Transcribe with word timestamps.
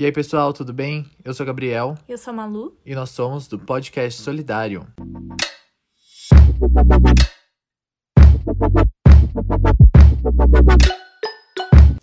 E 0.00 0.04
aí, 0.04 0.12
pessoal, 0.12 0.52
tudo 0.52 0.72
bem? 0.72 1.04
Eu 1.24 1.34
sou 1.34 1.44
Gabriel 1.44 1.98
Eu 2.08 2.16
sou 2.16 2.32
a 2.32 2.36
Malu. 2.36 2.72
e 2.86 2.94
nós 2.94 3.10
somos 3.10 3.48
do 3.48 3.58
podcast 3.58 4.22
Solidário. 4.22 4.86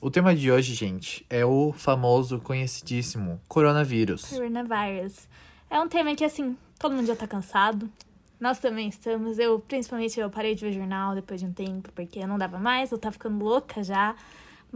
O 0.01 0.11
tema 0.11 0.35
de 0.35 0.51
hoje, 0.51 0.73
gente, 0.73 1.25
é 1.29 1.45
o 1.45 1.71
famoso, 1.71 2.41
conhecidíssimo 2.41 3.39
coronavírus. 3.47 4.25
Coronavirus. 4.25 5.29
É 5.69 5.79
um 5.79 5.87
tema 5.87 6.13
que, 6.17 6.25
assim, 6.25 6.57
todo 6.77 6.93
mundo 6.93 7.07
já 7.07 7.15
tá 7.15 7.25
cansado. 7.25 7.89
Nós 8.37 8.59
também 8.59 8.89
estamos. 8.89 9.39
Eu, 9.39 9.61
principalmente, 9.61 10.19
eu 10.19 10.29
parei 10.29 10.53
de 10.53 10.65
ver 10.65 10.73
jornal 10.73 11.15
depois 11.15 11.39
de 11.39 11.45
um 11.45 11.53
tempo, 11.53 11.89
porque 11.95 12.27
não 12.27 12.37
dava 12.37 12.59
mais, 12.59 12.91
eu 12.91 12.97
tava 12.97 13.13
ficando 13.13 13.41
louca 13.41 13.81
já. 13.81 14.17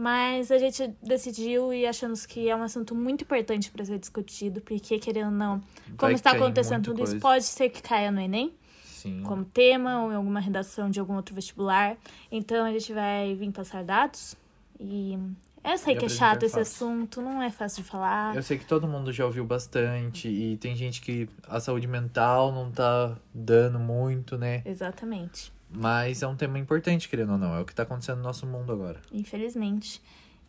Mas 0.00 0.50
a 0.50 0.56
gente 0.56 0.94
decidiu 1.02 1.74
e 1.74 1.86
achamos 1.86 2.24
que 2.24 2.48
é 2.48 2.56
um 2.56 2.62
assunto 2.62 2.94
muito 2.94 3.24
importante 3.24 3.70
para 3.70 3.84
ser 3.84 3.98
discutido, 3.98 4.62
porque, 4.62 4.98
querendo 4.98 5.26
ou 5.26 5.30
não, 5.30 5.60
como 5.88 5.98
Vai 5.98 6.14
está 6.14 6.30
acontecendo 6.30 6.84
tudo 6.84 7.04
isso, 7.04 7.20
pode 7.20 7.44
ser 7.44 7.68
que 7.68 7.82
caia 7.82 8.10
no 8.10 8.18
Enem, 8.18 8.50
Sim. 8.82 9.22
como 9.24 9.44
tema, 9.44 10.02
ou 10.02 10.10
em 10.10 10.14
alguma 10.14 10.40
redação 10.40 10.88
de 10.88 10.98
algum 10.98 11.16
outro 11.16 11.34
vestibular. 11.34 11.98
Então 12.32 12.64
a 12.64 12.72
gente 12.72 12.94
vai 12.94 13.34
vir 13.34 13.52
passar 13.52 13.84
dados. 13.84 14.34
E 14.80 15.18
eu 15.62 15.76
sei 15.76 15.94
que 15.94 16.06
é 16.06 16.08
chato 16.08 16.44
esse 16.44 16.58
assunto, 16.58 17.20
não 17.20 17.42
é 17.42 17.50
fácil 17.50 17.82
de 17.82 17.90
falar. 17.90 18.34
Eu 18.34 18.42
sei 18.42 18.56
que 18.56 18.64
todo 18.64 18.88
mundo 18.88 19.12
já 19.12 19.26
ouviu 19.26 19.44
bastante 19.44 20.28
e 20.28 20.56
tem 20.56 20.74
gente 20.74 21.02
que 21.02 21.28
a 21.46 21.60
saúde 21.60 21.86
mental 21.86 22.50
não 22.52 22.70
tá 22.70 23.18
dando 23.34 23.78
muito, 23.78 24.38
né? 24.38 24.62
Exatamente. 24.64 25.52
Mas 25.72 26.22
é 26.22 26.26
um 26.26 26.34
tema 26.36 26.58
importante, 26.58 27.08
querendo 27.08 27.32
ou 27.32 27.38
não. 27.38 27.54
É 27.54 27.60
o 27.60 27.64
que 27.64 27.74
tá 27.74 27.84
acontecendo 27.84 28.16
no 28.18 28.24
nosso 28.24 28.46
mundo 28.46 28.72
agora. 28.72 29.00
Infelizmente. 29.12 30.02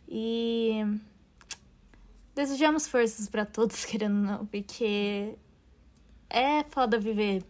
E 0.08 0.80
desejamos 2.34 2.86
forças 2.88 3.28
pra 3.28 3.44
todos, 3.46 3.84
querendo 3.86 4.16
ou 4.16 4.22
não, 4.38 4.46
porque 4.46 5.34
é 6.28 6.64
foda 6.64 6.98
viver 6.98 7.44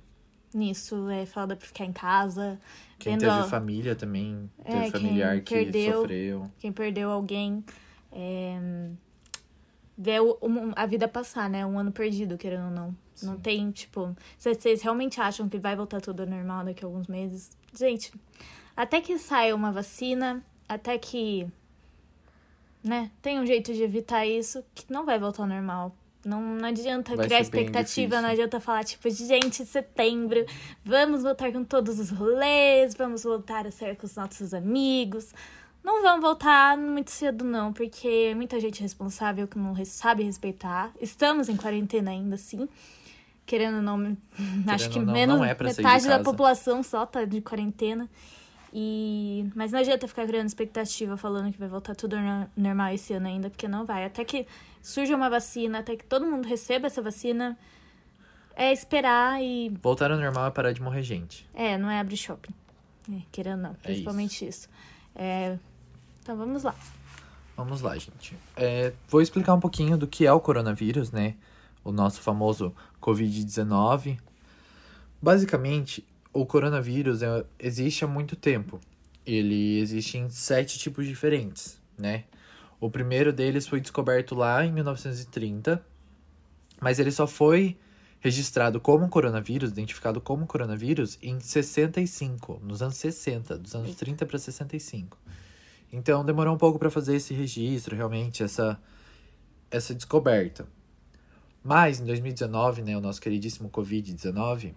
nisso, 0.55 1.09
é 1.09 1.25
foda 1.25 1.57
ficar 1.57 1.85
em 1.87 1.93
casa, 1.93 2.61
Quem 2.99 3.17
teve 3.17 3.31
a- 3.33 3.45
família 3.45 3.95
também, 3.97 4.51
É, 4.65 4.71
teve 4.73 4.83
quem 4.83 4.91
familiar 4.91 5.41
que 5.41 5.55
perdeu. 5.55 6.01
sofreu. 6.03 6.51
quem 6.59 6.71
perdeu 6.73 7.11
alguém, 7.11 7.65
é, 8.13 8.91
ver 9.97 10.19
a 10.77 10.85
vida 10.87 11.09
passar, 11.09 11.49
né? 11.49 11.65
Um 11.65 11.79
ano 11.79 11.91
perdido, 11.91 12.37
querendo 12.37 12.67
ou 12.67 12.71
não. 12.71 12.97
Não 13.27 13.39
tem, 13.39 13.71
tipo, 13.71 14.15
se 14.39 14.53
vocês 14.53 14.83
realmente 14.83 15.21
acham 15.21 15.49
que 15.49 15.59
vai 15.59 15.77
voltar 15.77 16.01
tudo 16.01 16.23
ao 16.23 16.29
normal 16.29 16.65
daqui 16.65 16.85
a 16.85 16.89
alguns 16.89 17.07
meses, 17.07 17.51
gente, 17.77 18.13
até 18.77 19.01
que 19.01 19.19
saia 19.19 19.55
uma 19.55 19.73
vacina, 19.73 20.45
até 20.69 20.99
que, 20.99 21.47
né, 22.83 23.11
tem 23.21 23.39
um 23.39 23.47
jeito 23.47 23.73
de 23.73 23.83
evitar 23.83 24.27
isso, 24.27 24.65
que 24.75 24.91
não 24.91 25.05
vai 25.05 25.19
voltar 25.19 25.43
ao 25.43 25.49
normal. 25.49 25.95
Não, 26.25 26.41
não 26.41 26.69
adianta 26.69 27.17
Vai 27.17 27.27
criar 27.27 27.39
ser 27.39 27.43
expectativa, 27.43 28.21
não 28.21 28.29
adianta 28.29 28.61
falar, 28.61 28.85
tipo, 28.85 29.11
gente, 29.11 29.67
setembro, 29.67 30.47
vamos 30.85 31.23
voltar 31.23 31.53
com 31.53 31.65
todos 31.65 31.99
os 31.99 32.11
rolês, 32.11 32.95
vamos 32.95 33.25
voltar 33.25 33.67
a 33.67 33.73
sair 33.73 33.97
com 33.97 34.07
os 34.07 34.15
nossos 34.15 34.55
amigos. 34.55 35.35
Não 35.83 36.01
vão 36.01 36.21
voltar 36.21 36.79
muito 36.79 37.11
cedo, 37.11 37.45
não, 37.45 37.73
porque 37.73 38.33
muita 38.37 38.61
gente 38.61 38.81
responsável 38.81 39.49
que 39.49 39.59
não 39.59 39.75
sabe 39.85 40.23
respeitar. 40.23 40.93
Estamos 41.01 41.49
em 41.49 41.57
quarentena 41.57 42.13
ainda, 42.13 42.37
sim. 42.37 42.69
Querendo 43.45 43.77
ou 43.77 43.83
não, 43.83 44.17
acho 44.69 44.89
que 44.91 44.99
não, 45.01 45.13
menos 45.13 45.37
não 45.39 45.45
é 45.45 45.49
metade 45.61 46.07
da 46.07 46.21
população 46.21 46.83
só 46.83 47.05
tá 47.05 47.25
de 47.25 47.41
quarentena. 47.41 48.09
E... 48.73 49.51
Mas 49.55 49.71
não 49.73 49.81
adianta 49.81 50.09
ficar 50.09 50.27
criando 50.27 50.47
expectativa 50.47 51.17
falando 51.17 51.53
que 51.53 51.59
vai 51.59 51.69
voltar 51.69 51.95
tudo 51.95 52.19
no- 52.19 52.49
normal 52.57 52.95
esse 52.95 53.13
ano 53.13 53.27
ainda, 53.27 53.51
porque 53.51 53.69
não 53.69 53.85
vai. 53.85 54.05
Até 54.05 54.25
que 54.25 54.47
surja 54.81 55.15
uma 55.15 55.29
vacina, 55.29 55.81
até 55.81 55.95
que 55.97 56.05
todo 56.05 56.25
mundo 56.25 56.47
receba 56.49 56.87
essa 56.87 57.03
vacina, 57.03 57.59
é 58.57 58.73
esperar 58.73 59.43
e. 59.43 59.69
Voltar 59.83 60.11
ao 60.11 60.19
normal 60.19 60.47
é 60.47 60.51
parar 60.51 60.73
de 60.73 60.81
morrer 60.81 61.03
gente. 61.03 61.47
É, 61.55 61.77
não 61.77 61.91
é 61.91 62.01
abrir 62.01 62.17
shopping. 62.17 62.55
É, 63.13 63.17
querendo 63.31 63.57
ou 63.57 63.63
não, 63.65 63.75
principalmente 63.75 64.47
isso. 64.47 64.69
É, 65.15 65.59
Então 66.23 66.37
vamos 66.37 66.63
lá. 66.63 66.75
Vamos 67.55 67.83
lá, 67.83 67.95
gente. 67.99 68.35
É, 68.57 68.93
vou 69.09 69.21
explicar 69.21 69.53
um 69.53 69.61
pouquinho 69.61 69.99
do 69.99 70.07
que 70.07 70.25
é 70.27 70.33
o 70.33 70.41
coronavírus, 70.41 71.11
né? 71.13 71.35
O 71.85 71.93
nosso 71.93 72.21
famoso 72.21 72.75
Covid-19. 73.01 74.19
Basicamente, 75.21 76.05
o 76.33 76.47
coronavírus 76.47 77.23
é- 77.23 77.45
existe 77.59 78.05
há 78.05 78.09
muito 78.09 78.37
tempo. 78.37 78.81
Ele 79.25 79.79
existe 79.79 80.19
em 80.19 80.29
sete 80.31 80.79
tipos 80.79 81.07
diferentes, 81.07 81.81
né? 81.99 82.25
O 82.81 82.91
primeiro 82.91 83.33
deles 83.33 83.67
foi 83.67 83.81
descoberto 83.81 84.35
lá 84.35 84.65
em 84.65 84.73
1930, 84.73 85.85
mas 86.81 86.99
ele 86.99 87.13
só 87.13 87.27
foi 87.27 87.77
registrado 88.19 88.81
como 88.81 89.09
coronavírus, 89.09 89.71
identificado 89.71 90.21
como 90.21 90.47
coronavírus, 90.47 91.19
em 91.21 91.39
65, 91.41 92.61
nos 92.63 92.81
anos 92.81 92.97
60, 92.97 93.59
dos 93.59 93.75
anos 93.75 93.95
30 93.97 94.25
para 94.25 94.39
65. 94.39 95.19
Então 95.93 96.25
demorou 96.25 96.55
um 96.55 96.59
pouco 96.59 96.79
para 96.79 96.91
fazer 96.91 97.17
esse 97.17 97.35
registro, 97.35 97.95
realmente, 97.95 98.43
essa, 98.43 98.81
essa 99.71 99.95
descoberta. 99.95 100.67
Mas 101.63 102.01
em 102.01 102.05
2019, 102.05 102.83
né, 102.83 102.97
o 102.97 103.01
nosso 103.01 103.21
queridíssimo 103.21 103.71
Covid-19, 103.71 104.75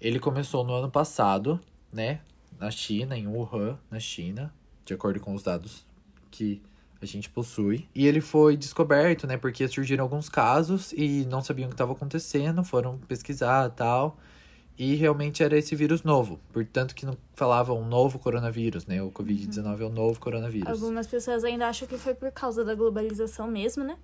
ele 0.00 0.20
começou 0.20 0.64
no 0.64 0.72
ano 0.72 0.90
passado, 0.90 1.60
né, 1.92 2.20
na 2.58 2.70
China, 2.70 3.16
em 3.16 3.26
Wuhan, 3.26 3.78
na 3.90 3.98
China, 3.98 4.52
de 4.84 4.94
acordo 4.94 5.18
com 5.20 5.34
os 5.34 5.42
dados 5.42 5.84
que 6.30 6.62
a 7.00 7.06
gente 7.06 7.28
possui. 7.28 7.88
E 7.94 8.06
ele 8.06 8.20
foi 8.20 8.56
descoberto, 8.56 9.26
né, 9.26 9.36
porque 9.36 9.66
surgiram 9.66 10.04
alguns 10.04 10.28
casos 10.28 10.92
e 10.92 11.26
não 11.26 11.42
sabiam 11.42 11.66
o 11.66 11.70
que 11.70 11.74
estava 11.74 11.92
acontecendo, 11.92 12.62
foram 12.64 12.98
pesquisar 12.98 13.68
tal. 13.70 14.16
E 14.78 14.94
realmente 14.94 15.42
era 15.42 15.56
esse 15.56 15.74
vírus 15.74 16.02
novo. 16.02 16.38
Portanto, 16.52 16.94
que 16.94 17.06
não 17.06 17.16
falavam 17.34 17.80
um 17.80 17.88
novo 17.88 18.18
coronavírus, 18.18 18.84
né? 18.84 19.02
O 19.02 19.10
Covid-19 19.10 19.80
é 19.80 19.84
o 19.84 19.88
novo 19.88 20.20
coronavírus. 20.20 20.68
Algumas 20.68 21.06
pessoas 21.06 21.44
ainda 21.44 21.66
acham 21.66 21.88
que 21.88 21.96
foi 21.96 22.14
por 22.14 22.30
causa 22.30 22.62
da 22.62 22.74
globalização 22.74 23.46
mesmo, 23.46 23.82
né? 23.82 23.96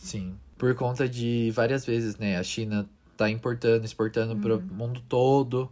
Sim. 0.00 0.34
Por 0.56 0.74
conta 0.74 1.08
de 1.08 1.50
várias 1.54 1.84
vezes, 1.84 2.16
né? 2.16 2.38
A 2.38 2.42
China 2.42 2.88
tá 3.16 3.28
importando, 3.28 3.84
exportando 3.84 4.34
pro 4.36 4.60
mundo 4.60 5.02
todo. 5.06 5.70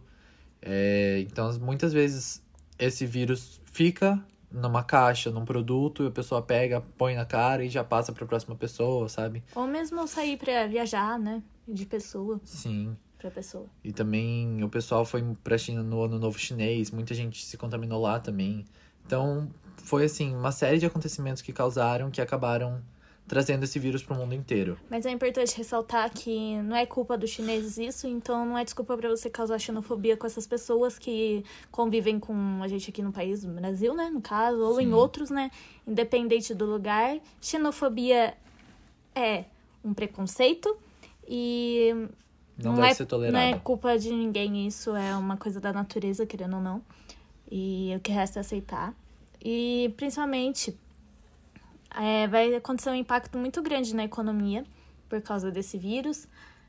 É, 0.61 1.25
então, 1.27 1.51
muitas 1.59 1.91
vezes, 1.91 2.43
esse 2.77 3.05
vírus 3.05 3.59
fica 3.71 4.23
numa 4.51 4.83
caixa, 4.83 5.31
num 5.31 5.45
produto, 5.45 6.03
e 6.03 6.07
a 6.07 6.11
pessoa 6.11 6.41
pega, 6.41 6.81
põe 6.97 7.15
na 7.15 7.25
cara 7.25 7.63
e 7.63 7.69
já 7.69 7.83
passa 7.83 8.11
pra 8.11 8.25
próxima 8.25 8.55
pessoa, 8.55 9.09
sabe? 9.09 9.43
Ou 9.55 9.67
mesmo 9.67 10.07
sair 10.07 10.37
pra 10.37 10.67
viajar, 10.67 11.19
né? 11.19 11.41
De 11.67 11.85
pessoa 11.85 12.39
Sim. 12.43 12.95
pra 13.17 13.29
pessoa. 13.31 13.65
E 13.83 13.91
também 13.91 14.63
o 14.63 14.69
pessoal 14.69 15.05
foi 15.05 15.23
pra 15.43 15.57
China 15.57 15.83
no 15.83 16.03
Ano 16.03 16.19
Novo 16.19 16.37
Chinês, 16.39 16.91
muita 16.91 17.13
gente 17.13 17.45
se 17.45 17.57
contaminou 17.57 18.01
lá 18.01 18.19
também. 18.19 18.65
Então, 19.05 19.49
foi 19.77 20.05
assim, 20.05 20.35
uma 20.35 20.51
série 20.51 20.77
de 20.77 20.85
acontecimentos 20.85 21.41
que 21.41 21.53
causaram, 21.53 22.11
que 22.11 22.21
acabaram 22.21 22.81
trazendo 23.29 23.63
esse 23.63 23.77
vírus 23.77 24.01
pro 24.01 24.15
mundo 24.15 24.33
inteiro. 24.33 24.77
Mas 24.89 25.05
é 25.05 25.11
importante 25.11 25.55
ressaltar 25.55 26.09
que 26.09 26.57
não 26.63 26.75
é 26.75 26.85
culpa 26.85 27.15
dos 27.15 27.29
chineses 27.29 27.77
isso, 27.77 28.07
então 28.07 28.43
não 28.43 28.57
é 28.57 28.65
desculpa 28.65 28.97
pra 28.97 29.07
você 29.07 29.29
causar 29.29 29.59
xenofobia 29.59 30.17
com 30.17 30.25
essas 30.25 30.47
pessoas 30.47 30.97
que 30.97 31.45
convivem 31.71 32.19
com 32.19 32.59
a 32.61 32.67
gente 32.67 32.89
aqui 32.89 33.03
no 33.03 33.11
país, 33.11 33.43
no 33.43 33.53
Brasil, 33.53 33.93
né, 33.93 34.09
no 34.09 34.19
caso, 34.19 34.59
ou 34.59 34.81
em 34.81 34.87
Sim. 34.87 34.93
outros, 34.93 35.29
né, 35.29 35.51
independente 35.87 36.55
do 36.55 36.65
lugar. 36.65 37.19
Xenofobia 37.39 38.35
é 39.15 39.45
um 39.85 39.93
preconceito 39.93 40.75
e 41.27 41.93
Não, 42.57 42.73
deve 42.73 43.27
é, 43.27 43.31
não 43.31 43.39
é 43.39 43.59
culpa 43.59 43.97
de 43.97 44.11
ninguém 44.11 44.65
isso, 44.65 44.95
é 44.95 45.15
uma 45.15 45.37
coisa 45.37 45.61
da 45.61 45.71
natureza, 45.71 46.25
querendo 46.25 46.55
ou 46.55 46.61
não. 46.61 46.81
E 47.51 47.93
o 47.95 47.99
que 47.99 48.11
resta 48.11 48.39
é 48.39 48.41
aceitar. 48.41 48.93
E 49.39 49.93
principalmente 49.95 50.75
é, 51.95 52.27
vai 52.27 52.53
acontecer 52.55 52.89
um 52.89 52.95
impacto 52.95 53.37
muito 53.37 53.61
grande 53.61 53.95
na 53.95 54.03
economia 54.03 54.65
por 55.07 55.21
causa 55.21 55.51
desse 55.51 55.77
vírus, 55.77 56.27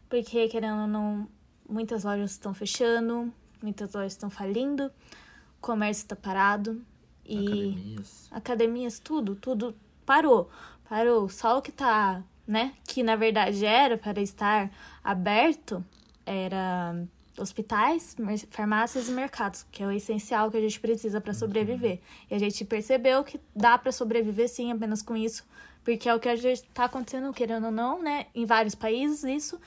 porque 0.08 0.48
querendo 0.48 0.82
ou 0.82 0.86
não, 0.86 1.28
muitas 1.68 2.04
lojas 2.04 2.32
estão 2.32 2.54
fechando, 2.54 3.32
muitas 3.62 3.92
lojas 3.92 4.12
estão 4.12 4.30
falindo, 4.30 4.86
o 4.86 5.60
comércio 5.60 6.02
está 6.02 6.16
parado 6.16 6.82
e 7.24 7.38
Academias. 7.38 8.28
academias, 8.30 8.98
tudo, 8.98 9.36
tudo 9.36 9.74
parou. 10.04 10.50
Parou. 10.88 11.28
Só 11.28 11.58
o 11.58 11.62
que 11.62 11.70
tá, 11.70 12.22
né? 12.46 12.74
Que 12.84 13.02
na 13.02 13.14
verdade 13.14 13.64
era 13.64 13.96
para 13.96 14.20
estar 14.20 14.70
aberto 15.04 15.84
era 16.30 16.94
hospitais, 17.40 18.16
farmácias 18.50 19.08
e 19.08 19.12
mercados, 19.12 19.66
que 19.70 19.82
é 19.82 19.86
o 19.86 19.90
essencial 19.90 20.50
que 20.50 20.56
a 20.56 20.60
gente 20.60 20.78
precisa 20.78 21.20
para 21.20 21.32
sobreviver. 21.32 22.00
E 22.30 22.34
a 22.34 22.38
gente 22.38 22.64
percebeu 22.64 23.24
que 23.24 23.40
dá 23.54 23.76
para 23.76 23.90
sobreviver 23.92 24.48
sim 24.48 24.70
apenas 24.70 25.02
com 25.02 25.16
isso, 25.16 25.44
porque 25.82 26.08
é 26.08 26.14
o 26.14 26.20
que 26.20 26.28
a 26.28 26.36
gente 26.36 26.62
tá 26.74 26.84
acontecendo, 26.84 27.32
querendo 27.32 27.66
ou 27.66 27.72
não, 27.72 28.02
né? 28.02 28.26
Em 28.34 28.44
vários 28.44 28.74
países, 28.74 29.24
isso. 29.24 29.60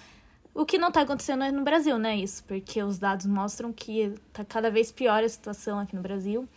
O 0.54 0.66
que 0.66 0.78
não 0.78 0.92
tá 0.92 1.02
acontecendo 1.02 1.44
é 1.44 1.52
no 1.52 1.64
Brasil, 1.64 1.98
né? 1.98 2.16
Isso, 2.16 2.44
porque 2.44 2.84
os 2.84 3.00
dados 3.00 3.26
mostram 3.26 3.74
que 3.74 4.14
tá 4.32 4.46
cada 4.46 4.70
vez 4.70 4.92
pior 4.92 5.24
a 5.24 5.30
situação 5.30 5.80
aqui 5.80 5.96
no 5.96 6.02
Brasil. 6.02 6.48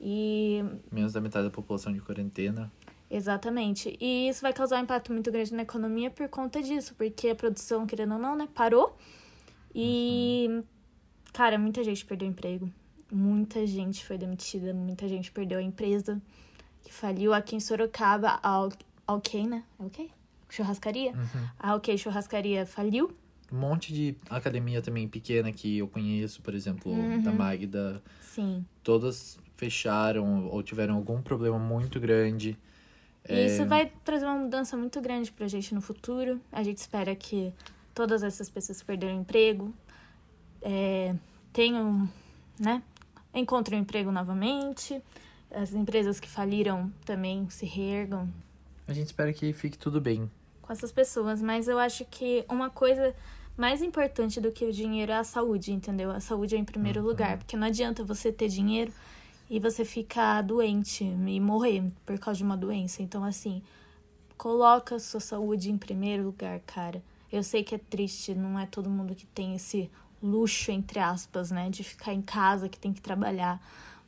E 0.00 0.64
Menos 0.90 1.12
da 1.12 1.20
metade 1.20 1.44
da 1.44 1.50
população 1.50 1.92
de 1.92 2.00
quarentena. 2.00 2.72
Exatamente. 3.10 3.96
E 4.00 4.28
isso 4.28 4.40
vai 4.40 4.52
causar 4.52 4.78
um 4.80 4.82
impacto 4.82 5.12
muito 5.12 5.30
grande 5.30 5.54
na 5.54 5.62
economia 5.62 6.10
por 6.10 6.28
conta 6.28 6.62
disso, 6.62 6.94
porque 6.96 7.28
a 7.28 7.34
produção, 7.34 7.86
querendo 7.86 8.14
ou 8.14 8.18
não, 8.18 8.34
né, 8.34 8.48
parou. 8.54 8.96
E, 9.74 10.46
uhum. 10.48 10.64
cara, 11.32 11.58
muita 11.58 11.82
gente 11.82 12.04
perdeu 12.04 12.28
emprego. 12.28 12.70
Muita 13.10 13.66
gente 13.66 14.04
foi 14.04 14.16
demitida, 14.16 14.72
muita 14.72 15.08
gente 15.08 15.30
perdeu 15.30 15.58
a 15.58 15.62
empresa 15.62 16.20
que 16.82 16.92
faliu 16.92 17.32
aqui 17.32 17.56
em 17.56 17.60
Sorocaba, 17.60 18.38
a 18.42 18.68
Ok, 19.06 19.46
né? 19.46 19.64
É 19.78 19.84
ok? 19.84 20.10
Churrascaria? 20.48 21.12
Uhum. 21.12 21.48
A 21.58 21.74
Ok 21.74 21.96
Churrascaria 21.98 22.64
faliu. 22.64 23.10
Um 23.52 23.58
monte 23.58 23.92
de 23.92 24.16
academia 24.30 24.80
também 24.80 25.06
pequena 25.06 25.52
que 25.52 25.78
eu 25.78 25.88
conheço, 25.88 26.40
por 26.42 26.54
exemplo, 26.54 26.92
uhum. 26.92 27.22
da 27.22 27.32
Magda. 27.32 28.02
Sim. 28.20 28.64
Todas 28.82 29.38
fecharam 29.56 30.46
ou 30.46 30.62
tiveram 30.62 30.94
algum 30.94 31.20
problema 31.20 31.58
muito 31.58 32.00
grande. 32.00 32.58
E 33.28 33.32
é... 33.32 33.46
isso 33.46 33.64
vai 33.66 33.92
trazer 34.04 34.24
uma 34.24 34.36
mudança 34.36 34.76
muito 34.76 35.00
grande 35.00 35.30
pra 35.30 35.46
gente 35.46 35.74
no 35.74 35.80
futuro. 35.80 36.40
A 36.50 36.62
gente 36.62 36.78
espera 36.78 37.14
que 37.14 37.52
todas 37.94 38.22
essas 38.22 38.48
pessoas 38.48 38.80
que 38.80 38.86
perderam 38.86 39.20
emprego 39.20 39.72
é, 40.60 41.14
tenham, 41.52 42.08
né? 42.58 42.82
Encontrem 43.32 43.78
um 43.78 43.82
emprego 43.82 44.10
novamente. 44.10 45.00
As 45.50 45.72
empresas 45.72 46.18
que 46.18 46.28
faliram 46.28 46.92
também 47.04 47.48
se 47.50 47.64
reergam. 47.64 48.28
A 48.86 48.92
gente 48.92 49.06
espera 49.06 49.32
que 49.32 49.52
fique 49.52 49.78
tudo 49.78 50.00
bem 50.00 50.30
com 50.64 50.72
essas 50.72 50.90
pessoas, 50.90 51.42
mas 51.42 51.68
eu 51.68 51.78
acho 51.78 52.06
que 52.06 52.44
uma 52.48 52.70
coisa 52.70 53.14
mais 53.56 53.82
importante 53.82 54.40
do 54.40 54.50
que 54.50 54.64
o 54.64 54.72
dinheiro 54.72 55.12
é 55.12 55.16
a 55.16 55.24
saúde, 55.24 55.72
entendeu? 55.72 56.10
A 56.10 56.20
saúde 56.20 56.56
é 56.56 56.58
em 56.58 56.64
primeiro 56.64 57.00
uhum. 57.00 57.06
lugar, 57.06 57.36
porque 57.38 57.56
não 57.56 57.66
adianta 57.66 58.02
você 58.02 58.32
ter 58.32 58.48
dinheiro 58.48 58.90
e 59.48 59.60
você 59.60 59.84
ficar 59.84 60.42
doente 60.42 61.04
e 61.04 61.38
morrer 61.38 61.84
por 62.06 62.18
causa 62.18 62.38
de 62.38 62.44
uma 62.44 62.56
doença. 62.56 63.02
Então, 63.02 63.22
assim, 63.22 63.62
coloca 64.38 64.96
a 64.96 64.98
sua 64.98 65.20
saúde 65.20 65.70
em 65.70 65.76
primeiro 65.76 66.24
lugar, 66.24 66.60
cara. 66.60 67.02
Eu 67.34 67.42
sei 67.42 67.64
que 67.64 67.74
é 67.74 67.78
triste, 67.78 68.34
não 68.34 68.58
é 68.58 68.66
todo 68.66 68.88
mundo 68.88 69.14
que 69.14 69.26
tem 69.26 69.54
esse 69.54 69.90
luxo, 70.22 70.70
entre 70.70 70.98
aspas, 70.98 71.50
né, 71.50 71.68
de 71.68 71.82
ficar 71.82 72.14
em 72.14 72.22
casa, 72.22 72.68
que 72.68 72.78
tem 72.78 72.92
que 72.92 73.00
trabalhar. 73.00 73.60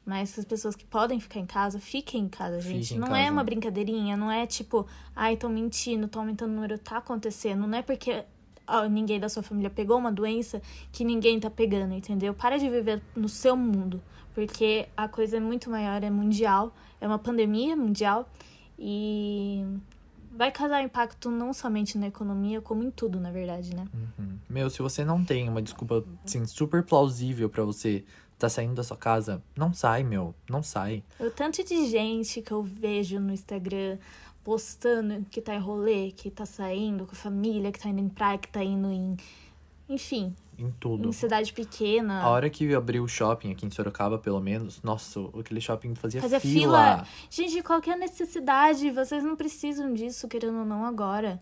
Mas 0.05 0.39
as 0.39 0.45
pessoas 0.45 0.77
que 0.77 0.85
podem 0.85 1.19
ficar 1.19 1.41
em 1.41 1.47
casa, 1.47 1.81
fiquem 1.81 2.23
em 2.23 2.29
casa, 2.29 2.61
gente. 2.61 2.89
Fique 2.89 3.01
não 3.01 3.15
é 3.15 3.29
uma 3.29 3.43
brincadeirinha, 3.43 4.17
não 4.17 4.31
é 4.31 4.47
tipo, 4.47 4.87
ai, 5.15 5.35
estão 5.35 5.51
mentindo, 5.51 6.07
estão 6.07 6.23
aumentando 6.23 6.53
o 6.53 6.55
número, 6.55 6.79
tá 6.79 6.99
acontecendo. 6.99 7.67
Não 7.67 7.77
é 7.77 7.83
porque 7.83 8.25
ó, 8.67 8.85
ninguém 8.85 9.19
da 9.19 9.29
sua 9.29 9.43
família 9.43 9.71
pegou 9.71 9.99
uma 9.99 10.13
doença 10.13 10.63
que 10.93 11.05
ninguém 11.05 11.39
tá 11.41 11.51
pegando, 11.51 11.95
entendeu? 11.95 12.35
Para 12.35 12.57
de 12.59 12.69
viver 12.69 13.03
no 13.15 13.29
seu 13.29 13.57
mundo, 13.57 14.03
porque 14.35 14.89
a 14.97 15.09
coisa 15.09 15.37
é 15.37 15.41
muito 15.41 15.71
maior, 15.71 16.03
é 16.03 16.11
mundial, 16.11 16.75
é 17.01 17.07
uma 17.07 17.19
pandemia 17.19 17.77
mundial 17.77 18.29
e 18.79 19.65
vai 20.37 20.53
causar 20.53 20.83
impacto 20.83 21.31
não 21.31 21.53
somente 21.53 21.97
na 21.97 22.09
economia, 22.09 22.61
como 22.61 22.83
em 22.83 22.91
tudo, 22.91 23.19
na 23.19 23.31
verdade, 23.31 23.75
né? 23.75 23.87
Uhum. 23.93 24.39
Meu, 24.49 24.69
se 24.69 24.83
você 24.83 25.05
não 25.05 25.25
tem 25.25 25.49
uma 25.49 25.63
desculpa, 25.63 26.05
assim, 26.25 26.45
super 26.47 26.83
plausível 26.83 27.49
para 27.49 27.65
você 27.65 28.05
tá 28.39 28.49
saindo 28.49 28.75
da 28.75 28.85
sua 28.85 28.97
casa, 28.97 29.43
não 29.57 29.73
sai, 29.73 30.03
meu, 30.03 30.35
não 30.49 30.63
sai. 30.63 31.03
O 31.19 31.31
tanto 31.31 31.65
de 31.65 31.89
gente 31.89 32.43
que 32.43 32.53
eu 32.53 32.63
vejo 32.63 33.19
no 33.19 33.33
Instagram 33.33 33.99
postando 34.45 35.25
que 35.31 35.41
tá 35.41 35.55
em 35.55 35.59
rolê, 35.59 36.13
que 36.13 36.31
tá 36.31 36.47
saindo 36.47 37.07
com 37.07 37.13
a 37.13 37.17
família, 37.17 37.73
que 37.73 37.81
tá 37.81 37.89
indo 37.89 38.01
em 38.01 38.09
praia, 38.09 38.39
que 38.39 38.49
tá 38.49 38.63
indo 38.63 38.93
em. 38.93 39.17
Enfim. 39.89 40.35
Em 40.59 40.71
tudo. 40.81 41.09
Em 41.09 41.13
cidade 41.13 41.53
pequena. 41.53 42.23
A 42.23 42.31
hora 42.31 42.49
que 42.49 42.75
abriu 42.75 43.05
o 43.05 43.09
shopping 43.09 43.53
aqui 43.53 43.67
em 43.67 43.71
Sorocaba, 43.71 44.19
pelo 44.19 44.41
menos, 44.41 44.83
nossa, 44.83 45.21
aquele 45.39 45.61
shopping 45.61 45.95
fazia, 45.95 46.21
fazia 46.21 46.41
fila. 46.41 47.05
fila. 47.05 47.07
Gente, 47.29 47.63
qualquer 47.63 47.97
necessidade, 47.99 48.91
vocês 48.91 49.23
não 49.23 49.37
precisam 49.37 49.93
disso, 49.93 50.27
querendo 50.27 50.61
ou 50.61 50.65
não, 50.65 50.85
agora. 50.85 51.41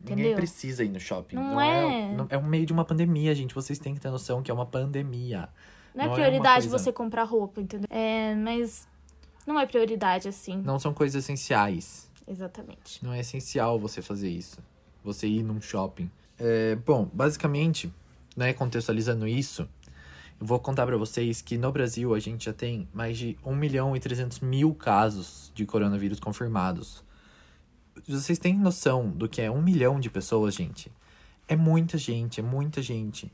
Entendeu? 0.00 0.16
Ninguém 0.16 0.36
precisa 0.36 0.84
ir 0.84 0.88
no 0.88 1.00
shopping. 1.00 1.36
Não, 1.36 1.52
não 1.52 1.60
é... 1.60 2.02
é. 2.02 2.14
Não, 2.14 2.26
é 2.30 2.38
um 2.38 2.46
meio 2.46 2.64
de 2.64 2.72
uma 2.72 2.84
pandemia, 2.84 3.34
gente. 3.34 3.54
Vocês 3.54 3.78
têm 3.78 3.94
que 3.94 4.00
ter 4.00 4.10
noção 4.10 4.42
que 4.42 4.50
é 4.50 4.54
uma 4.54 4.66
pandemia. 4.66 5.48
Não, 5.94 6.04
é 6.04 6.06
não 6.06 6.12
é 6.12 6.16
prioridade 6.16 6.66
é 6.66 6.70
coisa... 6.70 6.84
você 6.84 6.92
comprar 6.92 7.24
roupa, 7.24 7.60
entendeu? 7.60 7.86
É, 7.90 8.34
mas 8.34 8.88
não 9.46 9.58
é 9.58 9.66
prioridade 9.66 10.28
assim. 10.28 10.60
Não 10.62 10.78
são 10.78 10.92
coisas 10.92 11.22
essenciais. 11.22 12.10
Exatamente. 12.26 13.04
Não 13.04 13.12
é 13.12 13.20
essencial 13.20 13.78
você 13.78 14.00
fazer 14.00 14.30
isso. 14.30 14.58
Você 15.02 15.26
ir 15.26 15.42
num 15.42 15.60
shopping. 15.60 16.10
É, 16.38 16.76
bom, 16.76 17.08
basicamente, 17.12 17.92
né, 18.36 18.52
contextualizando 18.52 19.26
isso, 19.26 19.68
eu 20.40 20.46
vou 20.46 20.58
contar 20.58 20.86
para 20.86 20.96
vocês 20.96 21.40
que 21.40 21.56
no 21.56 21.70
Brasil 21.70 22.14
a 22.14 22.18
gente 22.18 22.46
já 22.46 22.52
tem 22.52 22.88
mais 22.92 23.16
de 23.16 23.38
1 23.44 23.54
milhão 23.54 23.96
e 23.96 24.00
300 24.00 24.40
mil 24.40 24.74
casos 24.74 25.52
de 25.54 25.64
coronavírus 25.64 26.18
confirmados. 26.18 27.04
Vocês 28.06 28.38
têm 28.38 28.58
noção 28.58 29.08
do 29.08 29.28
que 29.28 29.40
é 29.40 29.50
1 29.50 29.62
milhão 29.62 30.00
de 30.00 30.10
pessoas, 30.10 30.54
gente? 30.54 30.90
É 31.46 31.54
muita 31.54 31.96
gente, 31.96 32.40
é 32.40 32.42
muita 32.42 32.82
gente. 32.82 33.32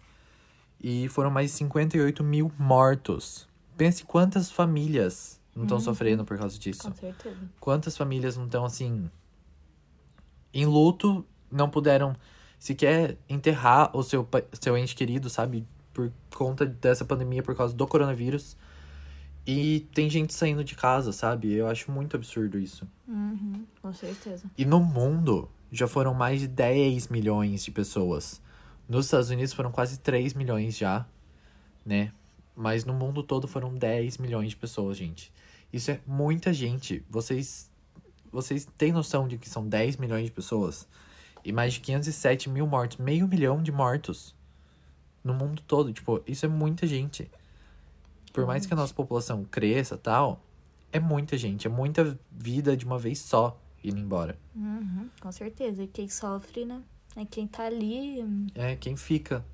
E 0.81 1.09
foram 1.09 1.31
mais 1.31 1.51
de 1.51 1.57
58 1.59 2.23
mil 2.23 2.53
mortos. 2.59 3.49
Pense 3.77 4.05
quantas 4.05 4.51
famílias 4.51 5.41
não 5.55 5.65
estão 5.65 5.79
uhum. 5.79 5.85
sofrendo 5.85 6.25
por 6.25 6.39
causa 6.39 6.59
disso. 6.59 6.83
Com 6.83 6.95
certeza. 6.95 7.37
Quantas 7.59 7.97
famílias 7.97 8.37
não 8.37 8.45
estão 8.45 8.65
assim. 8.65 9.11
Em 10.53 10.67
luto, 10.67 11.25
não 11.51 11.69
puderam 11.71 12.15
sequer 12.61 13.17
enterrar 13.29 13.91
o 13.97 14.05
seu, 14.05 14.29
seu 14.61 14.79
ente 14.79 14.95
querido, 14.95 15.29
sabe? 15.29 15.67
Por 15.93 16.13
conta 16.33 16.65
dessa 16.65 17.05
pandemia, 17.05 17.43
por 17.43 17.57
causa 17.57 17.75
do 17.75 17.87
coronavírus. 17.89 18.57
E 19.45 19.89
tem 19.93 20.09
gente 20.09 20.33
saindo 20.33 20.63
de 20.63 20.77
casa, 20.77 21.11
sabe? 21.13 21.53
Eu 21.53 21.67
acho 21.67 21.91
muito 21.91 22.17
absurdo 22.17 22.57
isso. 22.57 22.87
Uhum, 23.09 23.67
com 23.83 23.93
certeza. 23.93 24.49
E 24.57 24.65
no 24.65 24.79
mundo, 24.79 25.51
já 25.73 25.89
foram 25.89 26.15
mais 26.15 26.41
de 26.41 26.47
10 26.47 27.09
milhões 27.09 27.65
de 27.65 27.73
pessoas 27.73 28.41
nos 28.91 29.05
Estados 29.05 29.31
Unidos 29.31 29.53
foram 29.53 29.71
quase 29.71 30.01
3 30.01 30.35
milhões 30.35 30.77
já, 30.77 31.07
né? 31.87 32.13
Mas 32.57 32.85
no 32.85 32.93
mundo 32.93 33.23
todo 33.23 33.47
foram 33.47 33.73
10 33.73 34.19
milhões 34.19 34.51
de 34.51 34.57
pessoas, 34.57 34.97
gente. 34.97 35.33
Isso 35.73 35.93
é 35.93 36.01
muita 36.05 36.53
gente. 36.53 37.05
Vocês 37.09 37.71
vocês 38.33 38.67
têm 38.77 38.91
noção 38.91 39.29
de 39.29 39.39
que 39.39 39.49
são 39.49 39.67
10 39.67 39.97
milhões 39.97 40.25
de 40.25 40.33
pessoas? 40.33 40.89
E 41.45 41.53
mais 41.53 41.75
de 41.75 41.81
507 41.81 42.49
mil 42.49 42.67
mortos. 42.67 42.99
Meio 42.99 43.27
milhão 43.27 43.63
de 43.63 43.73
mortos. 43.73 44.35
No 45.23 45.35
mundo 45.35 45.63
todo. 45.67 45.93
Tipo, 45.93 46.23
isso 46.27 46.47
é 46.47 46.49
muita 46.49 46.87
gente. 46.87 47.31
Por 48.33 48.47
mais 48.47 48.67
que 48.67 48.73
a 48.73 48.77
nossa 48.77 48.95
população 48.95 49.45
cresça 49.45 49.97
tal, 49.97 50.43
é 50.93 51.01
muita 51.01 51.37
gente. 51.37 51.67
É 51.67 51.71
muita 51.71 52.19
vida 52.31 52.77
de 52.77 52.85
uma 52.85 52.99
vez 52.99 53.19
só 53.19 53.59
indo 53.83 53.99
embora. 53.99 54.39
Uhum, 54.55 55.09
com 55.21 55.33
certeza. 55.33 55.83
E 55.83 55.87
quem 55.87 56.09
sofre, 56.09 56.65
né? 56.65 56.83
É 57.17 57.25
quem 57.25 57.47
tá 57.47 57.65
ali. 57.65 58.25
É 58.55 58.77
quem 58.77 58.97
fica. 58.97 59.45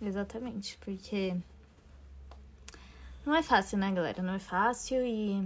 Exatamente, 0.00 0.78
porque 0.80 1.34
não 3.26 3.34
é 3.34 3.42
fácil, 3.42 3.78
né, 3.78 3.90
galera? 3.92 4.22
Não 4.22 4.34
é 4.34 4.38
fácil 4.38 5.04
e 5.04 5.40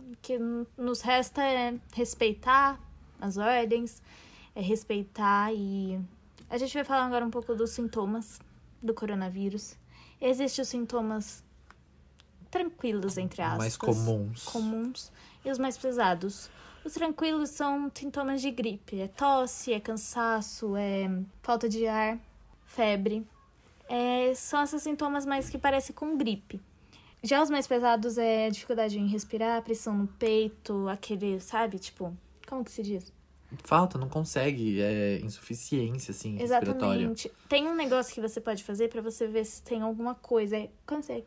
o 0.00 0.16
que 0.20 0.38
nos 0.76 1.00
resta 1.00 1.42
é 1.42 1.74
respeitar 1.92 2.78
as 3.20 3.36
ordens, 3.36 4.02
é 4.54 4.60
respeitar 4.60 5.52
e 5.52 6.00
a 6.48 6.56
gente 6.56 6.72
vai 6.74 6.84
falar 6.84 7.06
agora 7.06 7.24
um 7.24 7.30
pouco 7.30 7.54
dos 7.54 7.70
sintomas 7.70 8.40
do 8.82 8.94
coronavírus. 8.94 9.76
Existem 10.20 10.62
os 10.62 10.68
sintomas 10.68 11.44
tranquilos, 12.50 13.18
entre 13.18 13.42
aspas. 13.42 13.58
Mais 13.58 13.76
comuns. 13.76 14.44
Comuns 14.44 15.12
e 15.44 15.50
os 15.50 15.58
mais 15.58 15.76
pesados. 15.76 16.48
Os 16.84 16.92
tranquilos 16.92 17.50
são 17.50 17.90
sintomas 17.92 18.40
de 18.40 18.50
gripe. 18.50 19.00
É 19.00 19.08
tosse, 19.08 19.72
é 19.72 19.80
cansaço, 19.80 20.76
é 20.76 21.10
falta 21.42 21.68
de 21.68 21.86
ar, 21.86 22.18
febre. 22.64 23.26
É, 23.88 24.34
são 24.34 24.62
esses 24.62 24.82
sintomas 24.82 25.26
mais 25.26 25.48
que 25.48 25.58
parecem 25.58 25.94
com 25.94 26.16
gripe. 26.16 26.60
Já 27.22 27.42
os 27.42 27.48
mais 27.48 27.66
pesados 27.66 28.18
é 28.18 28.50
dificuldade 28.50 28.98
em 28.98 29.06
respirar, 29.06 29.62
pressão 29.62 29.96
no 29.96 30.06
peito, 30.06 30.86
aquele, 30.88 31.40
sabe? 31.40 31.78
Tipo, 31.78 32.14
como 32.46 32.62
que 32.62 32.70
se 32.70 32.82
diz? 32.82 33.10
Falta, 33.62 33.98
não 33.98 34.08
consegue, 34.08 34.80
é 34.80 35.20
insuficiência, 35.20 36.10
assim, 36.10 36.40
Exatamente. 36.40 37.30
Tem 37.48 37.68
um 37.68 37.74
negócio 37.74 38.12
que 38.12 38.20
você 38.20 38.40
pode 38.40 38.64
fazer 38.64 38.88
para 38.88 39.00
você 39.00 39.26
ver 39.26 39.44
se 39.44 39.62
tem 39.62 39.82
alguma 39.82 40.14
coisa. 40.14 40.56
É, 40.56 40.68
consegue 40.86 41.26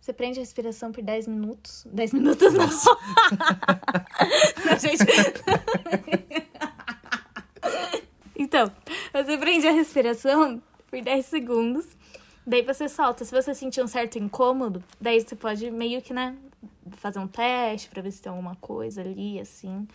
você 0.00 0.12
prende 0.12 0.38
a 0.38 0.42
respiração 0.42 0.92
por 0.92 1.02
10 1.02 1.26
minutos. 1.26 1.86
10 1.92 2.12
minutos 2.14 2.54
não. 2.54 2.66
não 4.64 4.78
gente. 4.78 5.04
então, 8.36 8.72
você 9.12 9.36
prende 9.36 9.66
a 9.66 9.72
respiração 9.72 10.62
por 10.90 11.02
10 11.02 11.26
segundos. 11.26 11.86
Daí 12.46 12.62
você 12.62 12.88
solta. 12.88 13.24
Se 13.24 13.34
você 13.34 13.54
sentir 13.54 13.82
um 13.82 13.86
certo 13.86 14.18
incômodo, 14.18 14.82
daí 15.00 15.20
você 15.20 15.36
pode 15.36 15.70
meio 15.70 16.00
que, 16.00 16.14
né, 16.14 16.34
fazer 16.92 17.18
um 17.18 17.28
teste 17.28 17.90
para 17.90 18.00
ver 18.00 18.12
se 18.12 18.22
tem 18.22 18.30
alguma 18.30 18.54
coisa 18.56 19.02
ali, 19.02 19.38
assim. 19.38 19.86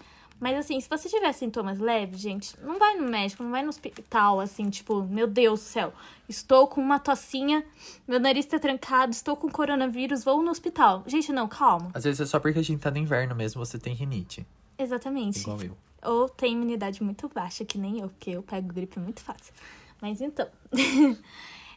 Mas 0.43 0.57
assim, 0.57 0.77
se 0.77 0.89
você 0.89 1.07
tiver 1.07 1.31
sintomas 1.31 1.79
leves, 1.79 2.19
gente, 2.19 2.53
não 2.59 2.77
vai 2.77 2.97
no 2.97 3.09
médico, 3.09 3.41
não 3.41 3.49
vai 3.49 3.63
no 3.63 3.69
hospital, 3.69 4.41
assim, 4.41 4.69
tipo, 4.69 5.01
meu 5.01 5.25
Deus 5.25 5.61
do 5.61 5.63
céu, 5.63 5.93
estou 6.27 6.67
com 6.67 6.81
uma 6.81 6.99
tocinha, 6.99 7.65
meu 8.05 8.19
nariz 8.19 8.45
tá 8.45 8.59
trancado, 8.59 9.13
estou 9.13 9.37
com 9.37 9.49
coronavírus, 9.49 10.21
vou 10.21 10.43
no 10.43 10.51
hospital. 10.51 11.01
Gente, 11.07 11.31
não, 11.31 11.47
calma. 11.47 11.91
Às 11.93 12.03
vezes 12.03 12.19
é 12.19 12.25
só 12.25 12.41
porque 12.41 12.59
a 12.59 12.61
gente 12.61 12.81
tá 12.81 12.91
no 12.91 12.97
inverno 12.97 13.33
mesmo, 13.33 13.65
você 13.65 13.79
tem 13.79 13.93
rinite. 13.93 14.45
Exatamente. 14.77 15.39
igual 15.39 15.61
eu. 15.61 15.77
Ou 16.03 16.27
tem 16.27 16.51
imunidade 16.51 17.01
muito 17.01 17.29
baixa, 17.29 17.63
que 17.63 17.77
nem 17.77 18.01
eu, 18.01 18.09
porque 18.09 18.31
eu 18.31 18.43
pego 18.43 18.67
gripe 18.67 18.99
muito 18.99 19.21
fácil. 19.21 19.53
Mas 20.01 20.19
então. 20.19 20.49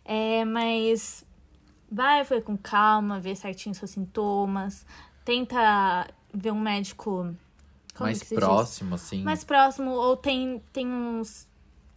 é, 0.04 0.44
mas 0.44 1.24
vai, 1.88 2.24
foi 2.24 2.40
com 2.40 2.58
calma, 2.58 3.20
vê 3.20 3.36
certinho 3.36 3.76
seus 3.76 3.92
sintomas. 3.92 4.84
Tenta 5.24 6.08
ver 6.34 6.50
um 6.50 6.60
médico. 6.60 7.32
Como 7.96 8.06
Mais 8.08 8.18
se 8.18 8.26
diz? 8.26 8.34
próximo, 8.38 8.94
assim. 8.94 9.22
mais 9.22 9.42
próximo, 9.44 9.90
ou 9.90 10.16
tem, 10.16 10.62
tem 10.72 10.86
uns 10.86 11.48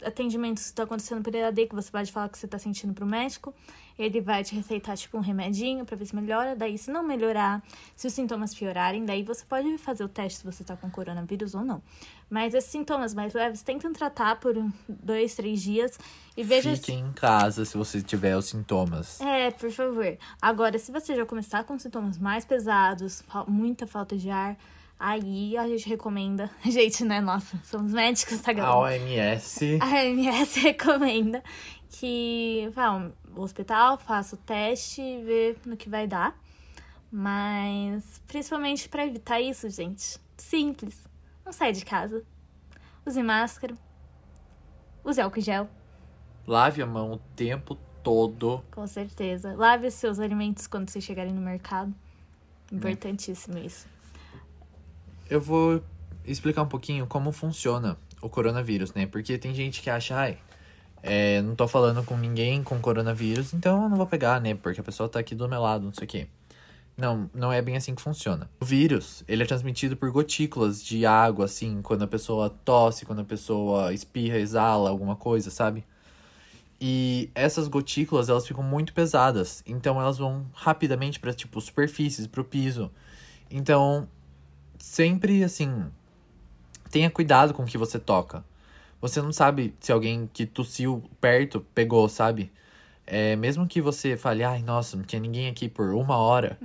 atendimentos 0.04 0.62
que 0.62 0.68
estão 0.70 0.84
acontecendo 0.86 1.22
por 1.22 1.34
EAD 1.34 1.66
que 1.66 1.74
você 1.74 1.90
pode 1.90 2.10
falar 2.10 2.28
que 2.30 2.38
você 2.38 2.48
tá 2.48 2.58
sentindo 2.58 2.94
pro 2.94 3.04
médico. 3.04 3.54
Ele 3.98 4.18
vai 4.22 4.42
te 4.42 4.54
receitar, 4.54 4.96
tipo, 4.96 5.18
um 5.18 5.20
remedinho 5.20 5.84
pra 5.84 5.94
ver 5.94 6.06
se 6.06 6.16
melhora. 6.16 6.56
Daí, 6.56 6.78
se 6.78 6.90
não 6.90 7.02
melhorar, 7.02 7.62
se 7.94 8.06
os 8.06 8.14
sintomas 8.14 8.54
piorarem, 8.54 9.04
daí 9.04 9.22
você 9.22 9.44
pode 9.44 9.76
fazer 9.76 10.02
o 10.02 10.08
teste 10.08 10.38
se 10.38 10.44
você 10.46 10.64
tá 10.64 10.74
com 10.74 10.90
coronavírus 10.90 11.54
ou 11.54 11.62
não. 11.62 11.82
Mas 12.30 12.54
esses 12.54 12.70
sintomas 12.70 13.12
mais 13.12 13.34
leves, 13.34 13.60
tentem 13.62 13.92
tratar 13.92 14.40
por 14.40 14.54
dois, 14.88 15.34
três 15.34 15.60
dias 15.60 15.98
e 16.34 16.42
veja 16.42 16.70
se- 16.74 16.80
Fiquem 16.80 17.00
em 17.00 17.12
casa 17.12 17.66
se 17.66 17.76
você 17.76 18.00
tiver 18.00 18.34
os 18.38 18.46
sintomas. 18.46 19.20
é, 19.20 19.50
por 19.50 19.70
favor. 19.70 20.16
Agora, 20.40 20.78
se 20.78 20.90
você 20.90 21.14
já 21.14 21.26
começar 21.26 21.64
com 21.64 21.78
sintomas 21.78 22.16
mais 22.16 22.42
pesados, 22.46 23.22
muita 23.46 23.86
falta 23.86 24.16
de 24.16 24.30
ar, 24.30 24.56
aí 25.00 25.56
a 25.56 25.66
gente 25.66 25.88
recomenda. 25.88 26.50
Gente, 26.62 27.04
né? 27.04 27.20
Nossa, 27.20 27.58
somos 27.64 27.92
médicos, 27.92 28.40
tá 28.40 28.50
A 28.50 28.54
galera? 28.54 28.76
OMS. 28.76 29.78
A 29.80 29.86
OMS 29.86 30.60
recomenda 30.60 31.42
que 31.88 32.70
vá 32.74 32.86
ao 32.86 33.12
hospital, 33.34 33.98
faça 33.98 34.36
o 34.36 34.38
teste 34.38 35.00
e 35.00 35.24
vê 35.24 35.56
no 35.64 35.76
que 35.76 35.88
vai 35.88 36.06
dar. 36.06 36.38
Mas, 37.10 38.22
principalmente 38.28 38.88
para 38.88 39.06
evitar 39.06 39.40
isso, 39.40 39.68
gente, 39.70 40.18
simples. 40.36 41.08
Não 41.44 41.52
sai 41.52 41.72
de 41.72 41.84
casa. 41.84 42.22
Use 43.04 43.22
máscara. 43.22 43.74
Use 45.02 45.20
álcool 45.20 45.38
em 45.38 45.42
gel. 45.42 45.68
Lave 46.46 46.82
a 46.82 46.86
mão 46.86 47.12
o 47.12 47.18
tempo 47.34 47.76
todo. 48.02 48.62
Com 48.70 48.86
certeza. 48.86 49.54
Lave 49.56 49.88
os 49.88 49.94
seus 49.94 50.20
alimentos 50.20 50.66
quando 50.66 50.88
vocês 50.88 51.04
chegarem 51.04 51.32
no 51.32 51.40
mercado. 51.40 51.92
Importantíssimo 52.70 53.58
isso. 53.58 53.88
Eu 55.30 55.40
vou 55.40 55.80
explicar 56.24 56.62
um 56.62 56.68
pouquinho 56.68 57.06
como 57.06 57.30
funciona 57.30 57.96
o 58.20 58.28
coronavírus, 58.28 58.92
né? 58.92 59.06
Porque 59.06 59.38
tem 59.38 59.54
gente 59.54 59.80
que 59.80 59.88
acha, 59.88 60.16
ai, 60.16 60.38
é, 61.02 61.40
não 61.40 61.54
tô 61.54 61.68
falando 61.68 62.02
com 62.04 62.16
ninguém 62.16 62.62
com 62.62 62.80
coronavírus, 62.80 63.54
então 63.54 63.84
eu 63.84 63.88
não 63.88 63.96
vou 63.96 64.06
pegar, 64.06 64.40
né? 64.40 64.54
Porque 64.54 64.80
a 64.80 64.84
pessoa 64.84 65.08
tá 65.08 65.20
aqui 65.20 65.34
do 65.34 65.48
meu 65.48 65.60
lado, 65.62 65.84
não 65.84 65.94
sei 65.94 66.04
o 66.04 66.08
quê. 66.08 66.26
Não, 66.96 67.30
não 67.32 67.52
é 67.52 67.62
bem 67.62 67.76
assim 67.76 67.94
que 67.94 68.02
funciona. 68.02 68.50
O 68.60 68.64
vírus, 68.64 69.24
ele 69.26 69.42
é 69.42 69.46
transmitido 69.46 69.96
por 69.96 70.10
gotículas 70.10 70.82
de 70.84 71.06
água, 71.06 71.46
assim, 71.46 71.80
quando 71.80 72.02
a 72.02 72.08
pessoa 72.08 72.50
tosse, 72.50 73.06
quando 73.06 73.20
a 73.20 73.24
pessoa 73.24 73.94
espirra, 73.94 74.36
exala 74.36 74.90
alguma 74.90 75.16
coisa, 75.16 75.48
sabe? 75.48 75.84
E 76.80 77.30
essas 77.34 77.68
gotículas, 77.68 78.28
elas 78.28 78.46
ficam 78.46 78.64
muito 78.64 78.92
pesadas, 78.92 79.62
então 79.64 80.00
elas 80.00 80.18
vão 80.18 80.44
rapidamente 80.52 81.20
para 81.20 81.32
tipo 81.32 81.60
superfícies, 81.60 82.26
pro 82.26 82.44
piso. 82.44 82.90
Então, 83.50 84.08
sempre 84.80 85.44
assim, 85.44 85.84
tenha 86.90 87.10
cuidado 87.10 87.54
com 87.54 87.62
o 87.62 87.66
que 87.66 87.78
você 87.78 87.98
toca. 87.98 88.44
Você 89.00 89.22
não 89.22 89.32
sabe 89.32 89.74
se 89.78 89.92
alguém 89.92 90.28
que 90.32 90.44
tossiu 90.44 91.02
perto 91.20 91.60
pegou, 91.74 92.08
sabe? 92.08 92.50
É, 93.06 93.36
mesmo 93.36 93.66
que 93.66 93.80
você 93.80 94.16
fale, 94.16 94.42
ai, 94.42 94.62
nossa, 94.62 94.96
não 94.96 95.04
tinha 95.04 95.20
ninguém 95.20 95.48
aqui 95.48 95.68
por 95.68 95.94
uma 95.94 96.16
hora. 96.16 96.58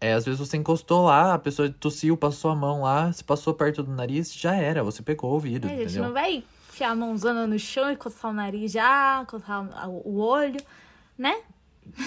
É, 0.00 0.12
às 0.12 0.24
vezes 0.24 0.38
você 0.38 0.56
encostou 0.56 1.04
lá, 1.06 1.34
a 1.34 1.38
pessoa 1.38 1.68
tossiu, 1.70 2.16
passou 2.16 2.50
a 2.50 2.54
mão 2.54 2.82
lá, 2.82 3.12
se 3.12 3.24
passou 3.24 3.54
perto 3.54 3.82
do 3.82 3.90
nariz, 3.90 4.32
já 4.32 4.54
era, 4.54 4.82
você 4.82 5.02
pegou 5.02 5.34
o 5.34 5.40
vírus, 5.40 5.70
É, 5.70 5.74
gente, 5.74 5.84
entendeu? 5.84 6.04
não 6.04 6.12
vai 6.12 6.44
enfiar 6.70 6.90
a 6.90 6.94
mãozona 6.94 7.46
no 7.46 7.58
chão 7.58 7.90
e 7.90 7.96
coçar 7.96 8.30
o 8.30 8.34
nariz 8.34 8.72
já, 8.72 9.24
coçar 9.28 9.88
o 9.88 10.18
olho, 10.18 10.60
né? 11.18 11.42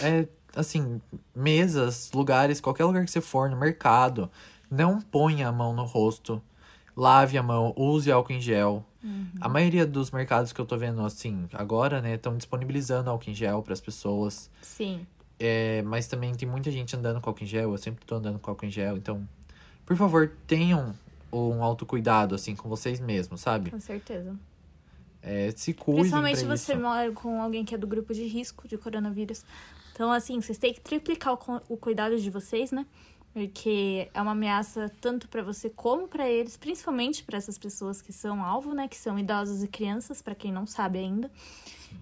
É, 0.01 0.27
assim, 0.55 1.01
mesas, 1.35 2.11
lugares, 2.13 2.61
qualquer 2.61 2.85
lugar 2.85 3.03
que 3.03 3.11
você 3.11 3.21
for, 3.21 3.49
no 3.49 3.57
mercado, 3.57 4.31
não 4.69 5.01
ponha 5.01 5.47
a 5.47 5.51
mão 5.51 5.73
no 5.73 5.83
rosto, 5.83 6.41
lave 6.95 7.37
a 7.37 7.43
mão, 7.43 7.73
use 7.75 8.11
álcool 8.11 8.33
em 8.33 8.41
gel. 8.41 8.85
A 9.39 9.47
maioria 9.47 9.85
dos 9.85 10.11
mercados 10.11 10.51
que 10.51 10.59
eu 10.59 10.65
tô 10.65 10.77
vendo, 10.77 11.01
assim, 11.05 11.47
agora, 11.53 12.01
né, 12.01 12.15
estão 12.15 12.35
disponibilizando 12.35 13.09
álcool 13.09 13.29
em 13.29 13.33
gel 13.33 13.63
para 13.63 13.71
as 13.71 13.79
pessoas. 13.79 14.49
Sim. 14.61 15.07
É, 15.39 15.81
mas 15.83 16.05
também 16.07 16.35
tem 16.35 16.47
muita 16.47 16.69
gente 16.69 16.95
andando 16.97 17.21
com 17.21 17.29
álcool 17.29 17.43
em 17.43 17.47
gel, 17.47 17.71
eu 17.71 17.77
sempre 17.77 18.05
tô 18.05 18.15
andando 18.15 18.39
com 18.39 18.51
álcool 18.51 18.65
em 18.65 18.69
gel, 18.69 18.97
então, 18.97 19.25
por 19.85 19.95
favor, 19.95 20.33
tenham 20.45 20.93
um 21.31 21.63
autocuidado, 21.63 22.35
assim, 22.35 22.55
com 22.55 22.67
vocês 22.67 22.99
mesmos, 22.99 23.39
sabe? 23.39 23.71
Com 23.71 23.79
certeza. 23.79 24.35
É, 25.21 25.51
se 25.55 25.73
cuidem 25.73 26.01
Principalmente 26.01 26.43
você 26.43 26.73
isso. 26.73 26.81
mora 26.81 27.11
com 27.11 27.41
alguém 27.41 27.63
que 27.63 27.73
é 27.73 27.77
do 27.77 27.87
grupo 27.87 28.13
de 28.13 28.25
risco 28.25 28.67
de 28.67 28.77
coronavírus. 28.77 29.45
Então, 29.93 30.11
assim, 30.11 30.41
vocês 30.41 30.57
têm 30.57 30.73
que 30.73 30.81
triplicar 30.81 31.33
o, 31.33 31.61
o 31.69 31.77
cuidado 31.77 32.19
de 32.19 32.29
vocês, 32.29 32.71
né? 32.71 32.85
Porque 33.33 34.09
é 34.13 34.21
uma 34.21 34.31
ameaça 34.31 34.91
tanto 34.99 35.27
pra 35.27 35.43
você 35.43 35.69
como 35.69 36.07
pra 36.07 36.27
eles, 36.27 36.57
principalmente 36.57 37.23
pra 37.23 37.37
essas 37.37 37.57
pessoas 37.57 38.01
que 38.01 38.11
são 38.11 38.43
alvo, 38.43 38.73
né? 38.73 38.87
Que 38.87 38.97
são 38.97 39.17
idosos 39.19 39.63
e 39.63 39.67
crianças, 39.67 40.21
pra 40.21 40.33
quem 40.33 40.51
não 40.51 40.65
sabe 40.65 40.99
ainda. 40.99 41.31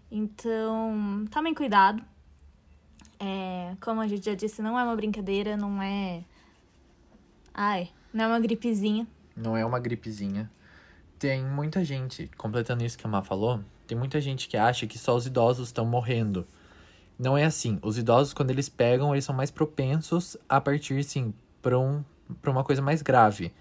Então, 0.10 1.26
tomem 1.30 1.54
cuidado. 1.54 2.02
É, 3.20 3.76
como 3.82 4.00
a 4.00 4.08
gente 4.08 4.26
já 4.26 4.36
disse, 4.36 4.62
não 4.62 4.78
é 4.78 4.84
uma 4.84 4.96
brincadeira, 4.96 5.58
não 5.58 5.82
é. 5.82 6.24
Ai, 7.54 7.90
não 8.14 8.26
é 8.26 8.28
uma 8.28 8.40
gripezinha. 8.40 9.08
Não 9.36 9.58
é 9.58 9.66
uma 9.66 9.80
gripezinha. 9.80 10.50
Tem 11.20 11.44
muita 11.44 11.84
gente, 11.84 12.30
completando 12.38 12.86
isso 12.86 12.98
que 12.98 13.06
a 13.06 13.10
Má 13.10 13.24
falou, 13.24 13.60
tem 13.88 13.98
muita 13.98 14.22
gente 14.22 14.48
que 14.48 14.56
acha 14.56 14.86
que 14.86 15.00
só 15.00 15.16
os 15.16 15.26
idosos 15.26 15.70
estão 15.70 15.86
morrendo. 15.86 16.48
Não 17.18 17.38
é 17.38 17.46
assim. 17.46 17.80
Os 17.82 17.98
idosos, 17.98 18.34
quando 18.34 18.52
eles 18.52 18.70
pegam, 18.70 19.14
eles 19.14 19.26
são 19.26 19.36
mais 19.36 19.50
propensos 19.52 20.38
a 20.48 20.62
partir, 20.62 21.04
sim, 21.04 21.34
pra, 21.62 21.78
um, 21.78 22.04
pra 22.42 22.52
uma 22.52 22.64
coisa 22.64 22.82
mais 22.82 23.02
grave. 23.02 23.52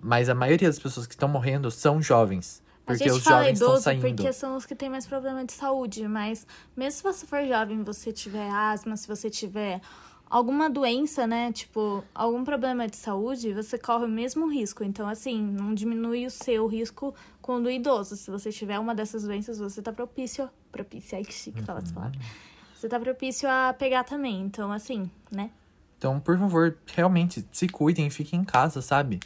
Mas 0.00 0.28
a 0.28 0.34
maioria 0.34 0.68
das 0.68 0.78
pessoas 0.78 1.06
que 1.06 1.14
estão 1.14 1.28
morrendo 1.28 1.70
são 1.70 2.00
jovens. 2.00 2.62
A 2.86 2.92
Porque 2.92 3.04
gente 3.04 3.12
os 3.18 3.24
fala 3.24 3.38
jovens 3.38 3.52
estão 3.54 3.68
idoso 3.68 3.82
saindo. 3.82 4.00
porque 4.16 4.32
são 4.32 4.56
os 4.56 4.64
que 4.64 4.74
têm 4.74 4.88
mais 4.88 5.06
problema 5.06 5.44
de 5.44 5.52
saúde, 5.52 6.06
mas 6.06 6.46
mesmo 6.76 6.98
se 6.98 7.02
você 7.02 7.26
for 7.26 7.44
jovem, 7.44 7.82
você 7.82 8.12
tiver 8.12 8.48
asma, 8.48 8.96
se 8.96 9.08
você 9.08 9.28
tiver 9.28 9.80
alguma 10.30 10.70
doença, 10.70 11.26
né, 11.26 11.50
tipo, 11.52 12.04
algum 12.14 12.44
problema 12.44 12.86
de 12.88 12.96
saúde, 12.96 13.52
você 13.52 13.76
corre 13.78 14.04
o 14.04 14.08
mesmo 14.08 14.46
risco. 14.48 14.84
Então, 14.84 15.08
assim, 15.08 15.42
não 15.42 15.74
diminui 15.74 16.26
o 16.26 16.30
seu 16.30 16.66
risco 16.66 17.14
com 17.42 17.56
o 17.56 17.60
do 17.60 17.70
idoso. 17.70 18.16
Se 18.16 18.30
você 18.30 18.50
tiver 18.52 18.78
uma 18.78 18.94
dessas 18.94 19.24
doenças, 19.24 19.58
você 19.58 19.82
tá 19.82 19.92
propício, 19.92 20.48
propício, 20.70 21.16
ai 21.16 21.24
que 21.24 21.32
chique 21.34 21.62
falar 21.62 21.80
essa 21.80 21.92
palavra. 21.92 22.18
Você 22.76 22.88
tá 22.88 23.00
propício 23.00 23.48
a 23.48 23.74
pegar 23.76 24.04
também. 24.04 24.40
Então, 24.42 24.70
assim, 24.70 25.10
né? 25.30 25.50
Então, 25.98 26.20
por 26.20 26.38
favor, 26.38 26.76
realmente, 26.94 27.44
se 27.50 27.68
cuidem, 27.68 28.10
fiquem 28.10 28.40
em 28.40 28.44
casa, 28.44 28.82
sabe? 28.82 29.18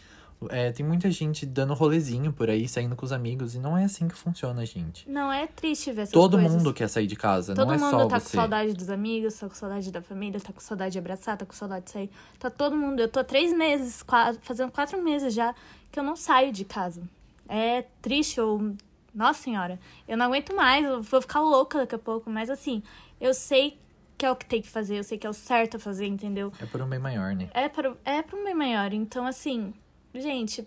É, 0.49 0.73
tem 0.73 0.87
muita 0.87 1.11
gente 1.11 1.45
dando 1.45 1.75
rolezinho 1.75 2.33
por 2.33 2.49
aí, 2.49 2.67
saindo 2.67 2.97
com 2.97 3.05
os 3.05 3.13
amigos, 3.13 3.55
e 3.55 3.59
não 3.59 3.77
é 3.77 3.85
assim 3.85 4.09
que 4.09 4.15
funciona, 4.15 4.65
gente. 4.65 5.07
Não 5.11 5.31
é 5.31 5.47
triste 5.47 5.93
ver 5.93 6.03
essas 6.03 6.13
Todo 6.15 6.39
coisas. 6.39 6.51
mundo 6.57 6.73
quer 6.73 6.89
sair 6.89 7.07
de 7.07 7.17
casa, 7.17 7.55
Todo 7.55 7.67
não 7.69 7.75
é 7.75 7.79
mundo 7.79 7.91
só 7.91 8.07
tá 8.07 8.19
você. 8.19 8.25
com 8.31 8.37
saudade 8.43 8.73
dos 8.73 8.89
amigos, 8.89 9.35
tá 9.35 9.49
com 9.49 9.55
saudade 9.55 9.91
da 9.91 10.01
família, 10.01 10.41
tá 10.41 10.51
com 10.53 10.61
saudade 10.61 10.93
de 10.93 10.99
abraçar, 10.99 11.37
tá 11.37 11.45
com 11.45 11.53
saudade 11.53 11.85
de 11.87 11.91
sair. 11.91 12.11
Tá 12.39 12.49
todo 12.49 12.75
mundo. 12.75 13.01
Eu 13.01 13.09
tô 13.09 13.21
há 13.21 13.25
três 13.25 13.53
meses, 13.53 14.03
qua- 14.03 14.33
fazendo 14.41 14.71
quatro 14.73 15.03
meses 15.03 15.35
já, 15.35 15.55
que 15.93 15.99
eu 15.99 16.05
não 16.05 16.17
saio 16.17 16.53
de 16.53 16.65
casa. 16.65 17.03
É 17.49 17.83
triste, 18.01 18.39
eu. 18.39 18.75
Nossa 19.13 19.43
senhora, 19.43 19.79
eu 20.07 20.17
não 20.17 20.27
aguento 20.27 20.55
mais, 20.55 20.87
eu 20.87 21.03
vou 21.03 21.21
ficar 21.21 21.41
louca 21.41 21.79
daqui 21.81 21.97
a 21.97 21.99
pouco, 21.99 22.31
mas 22.31 22.49
assim, 22.49 22.81
eu 23.21 23.35
sei 23.35 23.79
que 24.17 24.27
é 24.27 24.31
o 24.31 24.37
que 24.37 24.47
tem 24.47 24.61
que 24.61 24.69
fazer, 24.69 24.99
eu 24.99 25.05
sei 25.05 25.17
que 25.17 25.27
é 25.27 25.31
o 25.31 25.33
certo 25.33 25.77
a 25.77 25.81
fazer, 25.81 26.07
entendeu? 26.07 26.53
É 26.61 26.67
por 26.67 26.83
um 26.83 26.87
bem 26.87 26.99
maior, 26.99 27.35
né? 27.35 27.49
É 27.55 27.69
para 27.69 27.97
é 28.05 28.23
pra 28.23 28.39
um 28.39 28.45
bem 28.45 28.55
maior. 28.55 28.93
Então, 28.93 29.27
assim, 29.27 29.73
gente, 30.15 30.67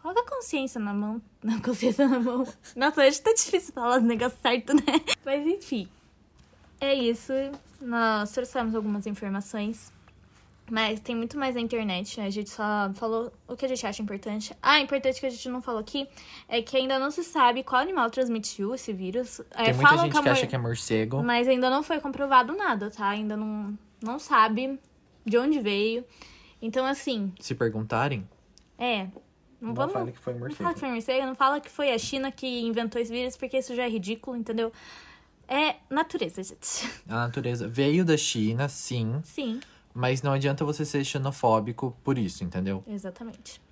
coloca 0.00 0.20
a 0.20 0.24
consciência 0.24 0.80
na 0.80 0.94
mão. 0.94 1.20
Não, 1.42 1.60
consciência 1.60 2.06
na 2.06 2.20
mão. 2.20 2.46
Nossa, 2.76 3.04
hoje 3.04 3.20
tá 3.20 3.32
difícil 3.32 3.74
falar 3.74 3.98
os 3.98 4.04
negócios 4.04 4.40
certos, 4.40 4.76
né? 4.76 5.00
Mas 5.24 5.46
enfim. 5.46 5.88
É 6.80 6.94
isso. 6.94 7.32
Nós 7.80 8.30
trouxemos 8.30 8.74
algumas 8.74 9.06
informações. 9.06 9.92
Mas 10.70 10.98
tem 11.00 11.14
muito 11.14 11.38
mais 11.38 11.54
na 11.54 11.60
internet. 11.60 12.20
A 12.20 12.30
gente 12.30 12.48
só 12.48 12.90
falou 12.94 13.30
o 13.46 13.54
que 13.54 13.66
a 13.66 13.68
gente 13.68 13.86
acha 13.86 14.00
importante. 14.02 14.56
Ah, 14.62 14.80
importante 14.80 15.20
que 15.20 15.26
a 15.26 15.30
gente 15.30 15.48
não 15.50 15.60
falou 15.60 15.80
aqui 15.80 16.08
é 16.48 16.62
que 16.62 16.74
ainda 16.76 16.98
não 16.98 17.10
se 17.10 17.22
sabe 17.22 17.62
qual 17.62 17.82
animal 17.82 18.10
transmitiu 18.10 18.74
esse 18.74 18.90
vírus. 18.92 19.40
É, 19.50 19.64
Tem 19.64 19.74
muita 19.74 19.88
falam 19.90 20.04
gente 20.04 20.12
que 20.12 20.28
acha 20.28 20.40
mor- 20.40 20.48
que 20.48 20.54
é 20.54 20.58
morcego. 20.58 21.22
mas 21.22 21.46
ainda 21.48 21.68
não 21.68 21.82
foi 21.82 22.00
comprovado 22.00 22.56
nada, 22.56 22.90
tá? 22.90 23.08
Ainda 23.10 23.36
não, 23.36 23.78
não 24.02 24.18
sabe 24.18 24.78
de 25.24 25.36
onde 25.36 25.60
veio. 25.60 26.02
Então, 26.62 26.86
assim, 26.86 27.30
Se 27.40 27.54
perguntarem, 27.54 28.26
é. 28.78 29.04
Não, 29.60 29.68
não 29.68 29.74
vamos. 29.74 29.92
fale 29.92 30.12
que 30.12 30.18
foi 30.18 30.32
Não 30.32 30.40
morcego. 30.40 30.62
fala 30.62 30.74
que 30.74 30.80
foi 30.80 30.90
morcego, 30.90 31.26
não 31.26 31.34
fala 31.34 31.60
que 31.60 31.70
foi 31.70 31.92
a 31.92 31.98
China 31.98 32.32
que 32.32 32.46
inventou 32.62 33.00
esse 33.00 33.12
vírus, 33.12 33.36
porque 33.36 33.58
isso 33.58 33.74
já 33.74 33.84
é 33.84 33.88
ridículo, 33.88 34.34
entendeu? 34.36 34.72
É 35.46 35.76
natureza, 35.90 36.42
gente. 36.42 36.88
A 37.06 37.16
natureza 37.16 37.68
veio 37.68 38.02
da 38.02 38.16
China, 38.16 38.66
sim, 38.68 39.20
Sim, 39.24 39.60
mas 39.94 40.20
não 40.20 40.32
adianta 40.32 40.64
você 40.64 40.84
ser 40.84 41.04
xenofóbico 41.04 41.96
por 42.02 42.18
isso, 42.18 42.42
entendeu? 42.42 42.82
exatamente. 42.86 43.62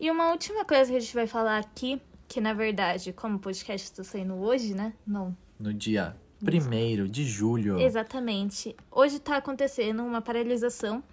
E 0.00 0.10
uma 0.10 0.30
última 0.30 0.64
coisa 0.64 0.90
que 0.90 0.96
a 0.96 1.00
gente 1.00 1.14
vai 1.14 1.26
falar 1.26 1.58
aqui, 1.58 2.00
que 2.26 2.40
na 2.40 2.54
verdade, 2.54 3.12
como 3.12 3.36
o 3.36 3.38
podcast 3.38 3.84
está 3.90 4.02
saindo 4.02 4.34
hoje, 4.34 4.74
né? 4.74 4.94
Não. 5.06 5.36
No 5.58 5.74
dia 5.74 6.16
1 6.42 7.06
de 7.06 7.24
julho. 7.24 7.78
Exatamente. 7.78 8.74
Hoje 8.90 9.16
está 9.16 9.36
acontecendo 9.36 10.02
uma 10.02 10.22
paralisação 10.22 11.04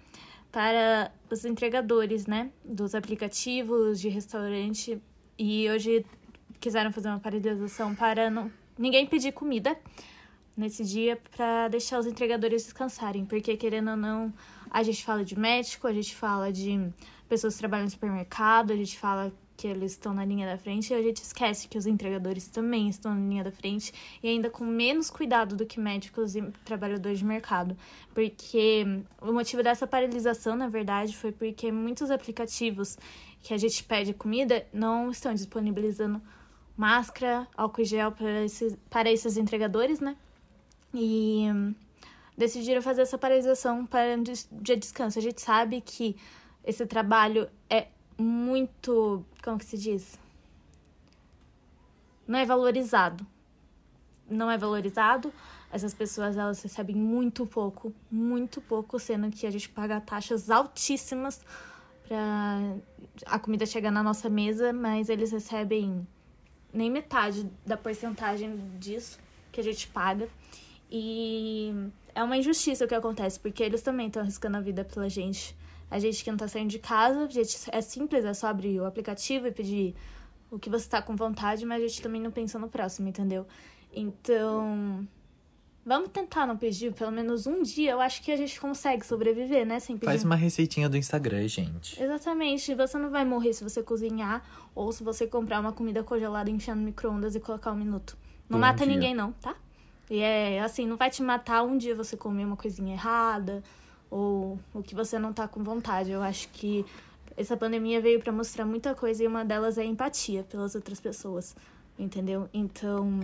para 0.50 1.12
os 1.30 1.44
entregadores, 1.44 2.26
né? 2.26 2.50
Dos 2.64 2.94
aplicativos 2.94 4.00
de 4.00 4.08
restaurante. 4.08 4.98
E 5.38 5.68
hoje 5.68 6.06
quiseram 6.58 6.90
fazer 6.90 7.08
uma 7.08 7.20
paralisação 7.20 7.94
para 7.94 8.30
não, 8.30 8.50
ninguém 8.78 9.06
pedir 9.06 9.32
comida 9.32 9.76
nesse 10.58 10.84
dia 10.84 11.16
para 11.34 11.68
deixar 11.68 12.00
os 12.00 12.06
entregadores 12.06 12.64
descansarem, 12.64 13.24
porque 13.24 13.56
querendo 13.56 13.92
ou 13.92 13.96
não, 13.96 14.34
a 14.68 14.82
gente 14.82 15.04
fala 15.04 15.24
de 15.24 15.38
médico, 15.38 15.86
a 15.86 15.92
gente 15.92 16.14
fala 16.14 16.52
de 16.52 16.92
pessoas 17.28 17.54
que 17.54 17.60
trabalham 17.60 17.84
no 17.84 17.90
supermercado, 17.90 18.72
a 18.72 18.76
gente 18.76 18.98
fala 18.98 19.32
que 19.56 19.66
eles 19.66 19.92
estão 19.92 20.14
na 20.14 20.24
linha 20.24 20.46
da 20.46 20.56
frente 20.56 20.92
e 20.92 20.94
a 20.94 21.02
gente 21.02 21.16
esquece 21.16 21.66
que 21.68 21.76
os 21.76 21.86
entregadores 21.86 22.48
também 22.48 22.88
estão 22.88 23.12
na 23.14 23.20
linha 23.20 23.44
da 23.44 23.50
frente 23.50 23.92
e 24.22 24.28
ainda 24.28 24.48
com 24.48 24.64
menos 24.64 25.10
cuidado 25.10 25.56
do 25.56 25.66
que 25.66 25.80
médicos 25.80 26.36
e 26.36 26.42
trabalhadores 26.64 27.18
de 27.18 27.24
mercado. 27.24 27.76
Porque 28.14 28.84
o 29.20 29.32
motivo 29.32 29.62
dessa 29.62 29.86
paralisação, 29.86 30.56
na 30.56 30.68
verdade, 30.68 31.16
foi 31.16 31.32
porque 31.32 31.72
muitos 31.72 32.10
aplicativos 32.10 32.96
que 33.42 33.52
a 33.52 33.56
gente 33.56 33.82
pede 33.82 34.14
comida 34.14 34.64
não 34.72 35.10
estão 35.10 35.34
disponibilizando 35.34 36.22
máscara, 36.76 37.48
álcool 37.56 37.84
gel 37.84 38.12
para 38.12 38.44
esses, 38.44 38.76
para 38.88 39.10
esses 39.10 39.36
entregadores, 39.36 39.98
né? 39.98 40.16
E 40.94 41.46
decidiram 42.36 42.80
fazer 42.80 43.02
essa 43.02 43.18
paralisação 43.18 43.84
para 43.84 44.16
um 44.16 44.22
dia 44.22 44.34
de 44.52 44.76
descanso. 44.76 45.18
A 45.18 45.22
gente 45.22 45.40
sabe 45.40 45.80
que 45.80 46.16
esse 46.64 46.86
trabalho 46.86 47.48
é 47.68 47.88
muito. 48.16 49.24
Como 49.42 49.58
que 49.58 49.64
se 49.64 49.76
diz? 49.76 50.18
Não 52.26 52.38
é 52.38 52.44
valorizado. 52.44 53.26
Não 54.28 54.50
é 54.50 54.58
valorizado. 54.58 55.32
Essas 55.70 55.92
pessoas 55.92 56.36
elas 56.36 56.62
recebem 56.62 56.96
muito 56.96 57.44
pouco, 57.44 57.92
muito 58.10 58.60
pouco, 58.60 58.98
sendo 58.98 59.30
que 59.30 59.46
a 59.46 59.50
gente 59.50 59.68
paga 59.68 60.00
taxas 60.00 60.50
altíssimas 60.50 61.44
para 62.06 62.76
a 63.26 63.38
comida 63.38 63.66
chegar 63.66 63.90
na 63.90 64.02
nossa 64.02 64.30
mesa, 64.30 64.72
mas 64.72 65.10
eles 65.10 65.30
recebem 65.30 66.06
nem 66.72 66.90
metade 66.90 67.50
da 67.66 67.76
porcentagem 67.76 68.58
disso 68.78 69.18
que 69.52 69.60
a 69.60 69.64
gente 69.64 69.88
paga. 69.88 70.28
E 70.90 71.72
é 72.14 72.22
uma 72.22 72.36
injustiça 72.36 72.84
o 72.84 72.88
que 72.88 72.94
acontece, 72.94 73.38
porque 73.38 73.62
eles 73.62 73.82
também 73.82 74.06
estão 74.06 74.22
arriscando 74.22 74.56
a 74.56 74.60
vida 74.60 74.84
pela 74.84 75.08
gente. 75.08 75.56
A 75.90 75.98
gente 75.98 76.22
que 76.22 76.30
não 76.30 76.36
tá 76.36 76.48
saindo 76.48 76.70
de 76.70 76.78
casa, 76.78 77.24
a 77.24 77.28
gente, 77.28 77.56
é 77.70 77.80
simples, 77.80 78.24
é 78.24 78.34
só 78.34 78.48
abrir 78.48 78.80
o 78.80 78.84
aplicativo 78.84 79.46
e 79.46 79.52
pedir 79.52 79.94
o 80.50 80.58
que 80.58 80.68
você 80.68 80.88
tá 80.88 81.00
com 81.00 81.16
vontade, 81.16 81.64
mas 81.64 81.82
a 81.82 81.86
gente 81.86 82.02
também 82.02 82.20
não 82.20 82.30
pensa 82.30 82.58
no 82.58 82.68
próximo, 82.68 83.08
entendeu? 83.08 83.46
Então, 83.92 85.06
vamos 85.84 86.10
tentar 86.10 86.46
não 86.46 86.56
pedir 86.56 86.92
pelo 86.92 87.10
menos 87.10 87.46
um 87.46 87.62
dia. 87.62 87.92
Eu 87.92 88.00
acho 88.00 88.22
que 88.22 88.30
a 88.30 88.36
gente 88.36 88.60
consegue 88.60 89.06
sobreviver, 89.06 89.66
né? 89.66 89.80
Sem 89.80 89.96
pedir. 89.96 90.06
Faz 90.06 90.24
uma 90.24 90.36
receitinha 90.36 90.88
do 90.88 90.96
Instagram, 90.96 91.46
gente. 91.48 92.02
Exatamente. 92.02 92.74
Você 92.74 92.98
não 92.98 93.10
vai 93.10 93.24
morrer 93.24 93.52
se 93.54 93.64
você 93.64 93.82
cozinhar 93.82 94.44
ou 94.74 94.92
se 94.92 95.02
você 95.02 95.26
comprar 95.26 95.60
uma 95.60 95.72
comida 95.72 96.02
congelada, 96.02 96.50
enfiar 96.50 96.76
no 96.76 96.82
micro-ondas 96.82 97.34
e 97.34 97.40
colocar 97.40 97.72
um 97.72 97.76
minuto. 97.76 98.16
Não 98.48 98.58
um 98.58 98.60
mata 98.60 98.84
dia. 98.84 98.94
ninguém, 98.94 99.14
não, 99.14 99.32
tá? 99.32 99.56
E 100.10 100.20
é 100.20 100.60
assim, 100.60 100.86
não 100.86 100.96
vai 100.96 101.10
te 101.10 101.22
matar 101.22 101.62
um 101.62 101.76
dia 101.76 101.94
você 101.94 102.16
comer 102.16 102.44
uma 102.44 102.56
coisinha 102.56 102.94
errada 102.94 103.62
ou 104.10 104.58
o 104.72 104.82
que 104.82 104.94
você 104.94 105.18
não 105.18 105.32
tá 105.32 105.46
com 105.46 105.62
vontade. 105.62 106.10
Eu 106.10 106.22
acho 106.22 106.48
que 106.48 106.84
essa 107.36 107.56
pandemia 107.56 108.00
veio 108.00 108.18
para 108.20 108.32
mostrar 108.32 108.64
muita 108.64 108.94
coisa 108.94 109.22
e 109.22 109.26
uma 109.26 109.44
delas 109.44 109.78
é 109.78 109.82
a 109.82 109.84
empatia 109.84 110.42
pelas 110.44 110.74
outras 110.74 111.00
pessoas, 111.00 111.54
entendeu? 111.98 112.48
Então, 112.52 113.20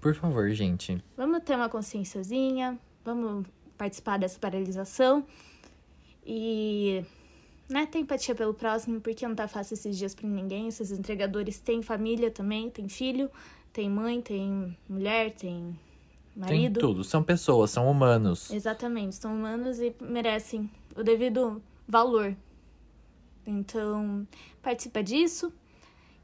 Por 0.00 0.14
favor, 0.14 0.50
gente. 0.50 1.02
vamos 1.16 1.42
ter 1.44 1.54
uma 1.54 1.68
consciênciazinha, 1.68 2.78
vamos 3.04 3.46
participar 3.76 4.18
dessa 4.18 4.38
paralisação 4.38 5.24
e 6.24 7.04
né, 7.68 7.86
ter 7.86 7.98
empatia 7.98 8.34
pelo 8.34 8.54
próximo, 8.54 9.00
porque 9.00 9.26
não 9.28 9.34
tá 9.34 9.46
fácil 9.46 9.74
esses 9.74 9.96
dias 9.96 10.14
para 10.14 10.28
ninguém. 10.28 10.68
Esses 10.68 10.90
entregadores 10.90 11.60
têm 11.60 11.82
família 11.82 12.30
também, 12.30 12.70
tem 12.70 12.88
filho, 12.88 13.30
tem 13.72 13.88
mãe, 13.90 14.20
tem 14.20 14.76
mulher, 14.88 15.32
tem 15.32 15.78
marido. 16.36 16.80
Tem 16.80 16.88
tudo. 16.88 17.02
São 17.04 17.22
pessoas, 17.22 17.70
são 17.70 17.90
humanos. 17.90 18.50
Exatamente, 18.50 19.16
são 19.16 19.34
humanos 19.34 19.80
e 19.80 19.94
merecem 20.00 20.70
o 20.94 21.02
devido 21.02 21.62
valor. 21.88 22.36
Então, 23.46 24.26
participa 24.62 25.02
disso. 25.02 25.52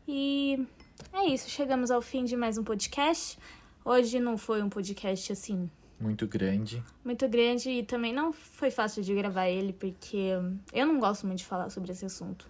E 0.06 0.66
é 1.12 1.26
isso, 1.26 1.48
chegamos 1.48 1.90
ao 1.90 2.02
fim 2.02 2.24
de 2.24 2.36
mais 2.36 2.58
um 2.58 2.64
podcast. 2.64 3.38
Hoje 3.84 4.18
não 4.20 4.36
foi 4.36 4.62
um 4.62 4.68
podcast 4.68 5.32
assim 5.32 5.68
Muito 5.98 6.26
grande. 6.26 6.82
muito 7.04 7.28
grande 7.28 7.68
e 7.70 7.82
também 7.82 8.12
não 8.12 8.32
foi 8.32 8.70
fácil 8.70 9.02
de 9.02 9.12
gravar 9.14 9.48
ele 9.48 9.72
porque 9.72 10.30
eu 10.72 10.86
não 10.86 11.00
gosto 11.00 11.26
muito 11.26 11.38
de 11.38 11.44
falar 11.46 11.70
sobre 11.70 11.90
esse 11.92 12.04
assunto. 12.04 12.48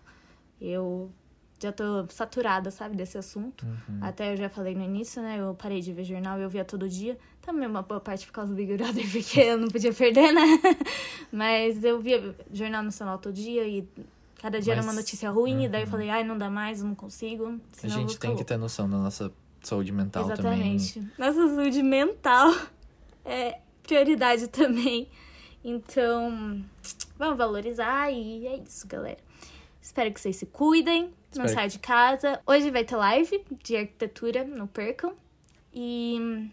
Eu 0.61 1.11
já 1.63 1.73
tô 1.73 2.07
saturada, 2.09 2.71
sabe, 2.71 2.97
desse 2.97 3.17
assunto. 3.17 3.65
Até 4.01 4.33
eu 4.33 4.37
já 4.37 4.49
falei 4.49 4.75
no 4.75 4.83
início, 4.83 5.23
né? 5.23 5.37
Eu 5.39 5.55
parei 5.55 5.81
de 5.81 5.93
ver 5.93 6.05
jornal, 6.05 6.39
eu 6.39 6.49
via 6.49 6.65
todo 6.65 6.89
dia. 6.89 7.17
Também 7.41 7.69
uma 7.69 7.83
boa 7.83 8.01
parte 8.01 8.27
por 8.27 8.33
causa 8.33 8.51
do 8.53 8.57
Big 8.57 8.77
Brother, 8.77 9.05
porque 9.11 9.41
eu 9.41 9.59
não 9.59 9.69
podia 9.69 9.93
perder, 9.93 10.33
né? 10.33 10.43
Mas 11.31 11.83
eu 11.85 12.01
via 12.01 12.35
jornal 12.53 12.83
nacional 12.83 13.19
todo 13.19 13.35
dia 13.35 13.67
e 13.67 13.89
cada 14.41 14.61
dia 14.61 14.73
era 14.75 14.83
uma 14.83 14.89
Mas- 14.89 14.97
notícia 14.97 15.31
ruim. 15.31 15.65
E 15.65 15.69
daí 15.69 15.83
eu 15.83 15.87
falei, 15.87 16.11
ai, 16.11 16.25
não 16.25 16.37
dá 16.37 16.51
mais, 16.51 16.81
eu 16.81 16.87
não 16.87 16.95
consigo. 16.95 17.61
A 17.83 17.89
gente 17.89 18.19
tem 18.19 18.37
que 18.37 18.45
ter 18.45 18.57
noção 18.57 18.89
da 18.89 18.99
nossa 18.99 19.33
saúde 19.63 19.93
mental 19.93 20.25
Exatamente. 20.25 21.01
Nossa 21.17 21.49
saúde 21.55 21.83
mental 21.83 22.53
é 23.25 23.59
prioridade 23.83 24.49
também. 24.49 25.09
Então, 25.65 26.61
vamos 27.17 27.39
valorizar 27.39 28.11
e 28.11 28.47
é 28.49 28.57
isso, 28.57 28.87
galera. 28.89 29.19
Espero 29.83 30.13
que 30.13 30.21
vocês 30.21 30.37
se 30.37 30.47
cuidem, 30.47 31.13
não 31.35 31.49
saiam 31.49 31.67
de 31.67 31.81
casa. 31.81 32.41
Hoje 32.47 32.71
vai 32.71 32.85
ter 32.85 32.95
live 32.95 33.45
de 33.65 33.77
arquitetura, 33.77 34.45
não 34.45 34.69
percam. 34.69 35.13
E 35.75 36.49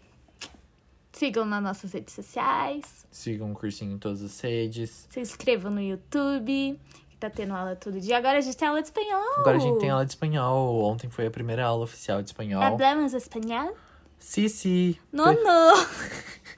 sigam 1.12 1.44
nas 1.44 1.62
nossas 1.62 1.92
redes 1.92 2.12
sociais. 2.12 3.06
Sigam 3.08 3.52
o 3.52 3.54
cursinho 3.54 3.94
em 3.94 3.98
todas 3.98 4.20
as 4.20 4.40
redes. 4.40 5.06
Se 5.08 5.20
inscrevam 5.20 5.70
no 5.70 5.80
YouTube, 5.80 6.76
tá 7.20 7.30
tendo 7.30 7.54
aula 7.54 7.76
todo 7.76 8.00
dia. 8.00 8.18
Agora 8.18 8.38
a 8.38 8.40
gente 8.40 8.56
tem 8.56 8.66
aula 8.66 8.82
de 8.82 8.88
espanhol. 8.88 9.34
Agora 9.36 9.58
a 9.58 9.60
gente 9.60 9.78
tem 9.78 9.90
aula 9.90 10.04
de 10.04 10.10
espanhol. 10.10 10.82
Ontem 10.82 11.08
foi 11.08 11.26
a 11.26 11.30
primeira 11.30 11.64
aula 11.64 11.84
oficial 11.84 12.20
de 12.20 12.30
espanhol. 12.30 12.60
Hablamos 12.60 13.14
espanhol? 13.14 13.76
Sim, 14.18 14.48
sim. 14.48 14.96
No, 15.12 15.26
no. 15.26 15.86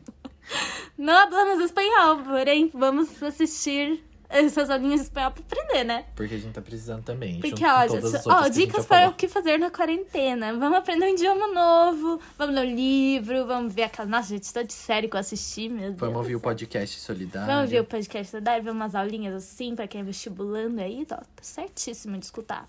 Não 0.97 1.15
hablamos 1.15 1.63
espanhol, 1.63 2.19
porém 2.25 2.71
vamos 2.73 3.23
assistir 3.23 4.03
essas 4.33 4.71
aulinhas 4.71 5.01
de 5.01 5.07
espanhol 5.07 5.31
pra 5.31 5.43
aprender, 5.43 5.85
né? 5.85 6.07
Porque 6.17 6.35
a 6.35 6.39
gente 6.39 6.53
tá 6.53 6.63
precisando 6.63 7.05
também. 7.05 7.39
Porque, 7.41 7.65
olha, 7.65 7.89
todas 7.89 8.15
as 8.15 8.27
ó, 8.27 8.45
gente 8.45 8.55
dicas 8.55 8.87
para 8.87 9.09
o 9.09 9.15
que 9.15 9.29
fazer 9.29 9.59
na 9.59 9.71
quarentena. 9.71 10.57
Vamos 10.57 10.79
aprender 10.79 11.07
um 11.07 11.11
idioma 11.11 11.49
novo, 11.49 12.21
vamos 12.39 12.55
ler 12.55 12.67
um 12.67 12.75
livro, 12.75 13.47
vamos 13.47 13.75
ver 13.75 13.85
aquela. 13.85 14.09
Nossa, 14.09 14.29
gente, 14.29 14.53
tanto 14.53 14.69
de 14.69 14.73
série 14.73 15.09
que 15.09 15.17
eu 15.17 15.21
assisti, 15.21 15.69
meu 15.69 15.91
Deus. 15.91 16.01
Vamos 16.01 16.17
ouvir 16.17 16.37
o 16.37 16.41
podcast 16.41 16.99
solidário. 16.99 17.47
Vamos 17.47 17.63
ouvir 17.65 17.81
o 17.81 17.85
podcast 17.85 18.41
Dari, 18.41 18.63
ver 18.63 18.71
umas 18.71 18.95
aulinhas 18.95 19.35
assim, 19.35 19.77
pra 19.77 19.87
quem 19.87 20.01
é 20.01 20.05
vestibulando 20.05 20.81
aí, 20.81 21.07
ó, 21.11 21.17
tá 21.17 21.25
certíssimo 21.43 22.17
de 22.19 22.25
escutar. 22.25 22.67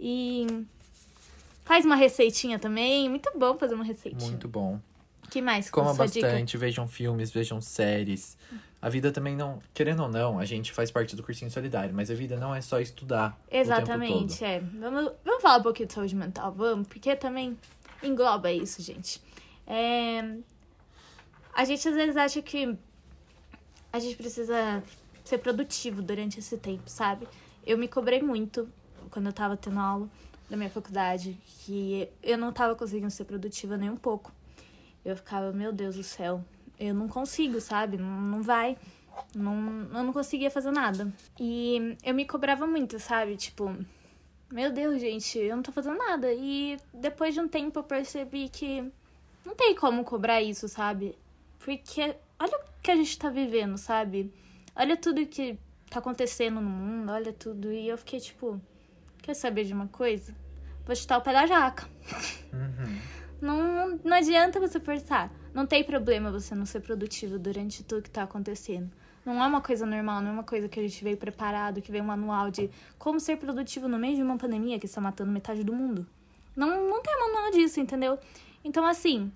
E 0.00 0.46
faz 1.64 1.84
uma 1.84 1.96
receitinha 1.96 2.58
também, 2.58 3.08
muito 3.08 3.30
bom 3.36 3.58
fazer 3.58 3.74
uma 3.74 3.84
receitinha. 3.84 4.30
Muito 4.30 4.48
bom. 4.48 4.80
Que 5.30 5.40
mais? 5.42 5.70
Coma 5.70 5.94
Sua 5.94 6.06
dica? 6.06 6.26
bastante, 6.26 6.56
vejam 6.56 6.86
filmes, 6.88 7.30
vejam 7.30 7.60
séries. 7.60 8.36
A 8.80 8.88
vida 8.88 9.10
também 9.10 9.34
não. 9.36 9.60
Querendo 9.74 10.04
ou 10.04 10.08
não, 10.08 10.38
a 10.38 10.44
gente 10.44 10.72
faz 10.72 10.90
parte 10.90 11.16
do 11.16 11.22
cursinho 11.22 11.50
solidário, 11.50 11.94
mas 11.94 12.10
a 12.10 12.14
vida 12.14 12.36
não 12.36 12.54
é 12.54 12.60
só 12.60 12.80
estudar. 12.80 13.38
Exatamente, 13.50 14.44
é. 14.44 14.60
Vamos, 14.60 15.12
vamos 15.24 15.42
falar 15.42 15.58
um 15.58 15.62
pouquinho 15.62 15.88
de 15.88 15.94
saúde 15.94 16.14
mental, 16.14 16.52
vamos? 16.52 16.86
Porque 16.86 17.14
também 17.16 17.58
engloba 18.02 18.52
isso, 18.52 18.80
gente. 18.82 19.20
É, 19.66 20.36
A 21.54 21.64
gente 21.64 21.88
às 21.88 21.94
vezes 21.94 22.16
acha 22.16 22.40
que 22.40 22.78
a 23.92 23.98
gente 23.98 24.16
precisa 24.16 24.82
ser 25.24 25.38
produtivo 25.38 26.00
durante 26.00 26.38
esse 26.38 26.56
tempo, 26.56 26.84
sabe? 26.86 27.26
Eu 27.66 27.76
me 27.76 27.88
cobrei 27.88 28.22
muito 28.22 28.68
quando 29.10 29.26
eu 29.26 29.32
tava 29.32 29.56
tendo 29.56 29.78
aula 29.80 30.08
da 30.48 30.56
minha 30.56 30.70
faculdade, 30.70 31.36
que 31.44 32.08
eu 32.22 32.38
não 32.38 32.52
tava 32.52 32.74
conseguindo 32.74 33.10
ser 33.10 33.24
produtiva 33.24 33.76
nem 33.76 33.90
um 33.90 33.96
pouco. 33.96 34.32
Eu 35.10 35.16
ficava, 35.16 35.52
meu 35.52 35.72
Deus 35.72 35.96
do 35.96 36.02
céu, 36.02 36.44
eu 36.78 36.94
não 36.94 37.08
consigo, 37.08 37.60
sabe? 37.60 37.96
Não, 37.96 38.20
não 38.20 38.42
vai. 38.42 38.76
Não, 39.34 39.88
eu 39.92 40.04
não 40.04 40.12
conseguia 40.12 40.50
fazer 40.50 40.70
nada. 40.70 41.12
E 41.38 41.96
eu 42.04 42.14
me 42.14 42.24
cobrava 42.24 42.66
muito, 42.66 42.98
sabe? 42.98 43.36
Tipo, 43.36 43.76
meu 44.52 44.72
Deus, 44.72 45.00
gente, 45.00 45.38
eu 45.38 45.56
não 45.56 45.62
tô 45.62 45.72
fazendo 45.72 45.98
nada. 45.98 46.32
E 46.32 46.76
depois 46.92 47.34
de 47.34 47.40
um 47.40 47.48
tempo 47.48 47.78
eu 47.78 47.84
percebi 47.84 48.48
que 48.48 48.82
não 49.44 49.54
tem 49.54 49.74
como 49.74 50.04
cobrar 50.04 50.40
isso, 50.42 50.68
sabe? 50.68 51.16
Porque 51.58 52.14
olha 52.38 52.56
o 52.56 52.82
que 52.82 52.90
a 52.90 52.96
gente 52.96 53.18
tá 53.18 53.28
vivendo, 53.28 53.76
sabe? 53.76 54.32
Olha 54.76 54.96
tudo 54.96 55.26
que 55.26 55.58
tá 55.90 55.98
acontecendo 55.98 56.60
no 56.60 56.70
mundo, 56.70 57.10
olha 57.10 57.32
tudo. 57.32 57.72
E 57.72 57.88
eu 57.88 57.98
fiquei 57.98 58.20
tipo, 58.20 58.60
Quer 59.28 59.34
saber 59.34 59.64
de 59.64 59.74
uma 59.74 59.88
coisa? 59.88 60.34
Vou 60.86 60.96
chutar 60.96 61.18
o 61.18 61.20
pé 61.20 61.34
da 61.34 61.46
jaca. 61.46 61.86
Uhum. 62.50 62.98
Não, 63.40 63.98
não 64.04 64.16
adianta 64.16 64.58
você 64.58 64.80
forçar. 64.80 65.30
Não 65.54 65.66
tem 65.66 65.84
problema 65.84 66.30
você 66.30 66.54
não 66.54 66.66
ser 66.66 66.80
produtivo 66.80 67.38
durante 67.38 67.84
tudo 67.84 68.02
que 68.02 68.10
tá 68.10 68.22
acontecendo. 68.22 68.90
Não 69.24 69.42
é 69.42 69.46
uma 69.46 69.60
coisa 69.60 69.84
normal, 69.84 70.20
não 70.20 70.30
é 70.30 70.32
uma 70.32 70.42
coisa 70.42 70.68
que 70.68 70.80
a 70.80 70.82
gente 70.82 71.04
veio 71.04 71.16
preparado, 71.16 71.82
que 71.82 71.92
veio 71.92 72.02
um 72.02 72.06
manual 72.06 72.50
de 72.50 72.70
como 72.98 73.20
ser 73.20 73.36
produtivo 73.36 73.86
no 73.86 73.98
meio 73.98 74.16
de 74.16 74.22
uma 74.22 74.38
pandemia 74.38 74.78
que 74.78 74.86
está 74.86 75.00
matando 75.00 75.30
metade 75.30 75.62
do 75.62 75.72
mundo. 75.72 76.06
Não, 76.56 76.88
não 76.88 77.02
tem 77.02 77.18
manual 77.20 77.50
disso, 77.50 77.78
entendeu? 77.78 78.18
Então, 78.64 78.86
assim, 78.86 79.30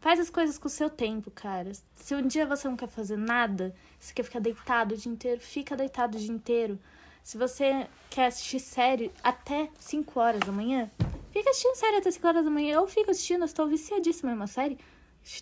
faz 0.00 0.20
as 0.20 0.30
coisas 0.30 0.58
com 0.58 0.68
o 0.68 0.70
seu 0.70 0.88
tempo, 0.90 1.30
cara. 1.30 1.72
Se 1.94 2.14
um 2.14 2.26
dia 2.26 2.46
você 2.46 2.68
não 2.68 2.76
quer 2.76 2.88
fazer 2.88 3.16
nada, 3.16 3.74
você 3.98 4.12
quer 4.12 4.22
ficar 4.22 4.40
deitado 4.40 4.94
o 4.94 4.98
dia 4.98 5.10
inteiro, 5.10 5.40
fica 5.40 5.76
deitado 5.76 6.16
o 6.16 6.20
dia 6.20 6.32
inteiro. 6.32 6.78
Se 7.24 7.36
você 7.36 7.88
quer 8.08 8.26
assistir 8.26 8.60
série 8.60 9.10
até 9.24 9.68
5 9.80 10.20
horas 10.20 10.40
da 10.40 10.52
manhã, 10.52 10.88
fica 11.36 11.50
assistindo 11.50 11.74
série 11.74 11.96
até 11.96 12.10
5 12.10 12.26
horas 12.26 12.44
da 12.44 12.50
manhã. 12.50 12.76
Eu 12.76 12.86
fico 12.86 13.10
assistindo, 13.10 13.42
eu 13.42 13.46
estou 13.46 13.66
viciadíssima 13.66 14.32
em 14.32 14.34
uma 14.34 14.46
série. 14.46 14.78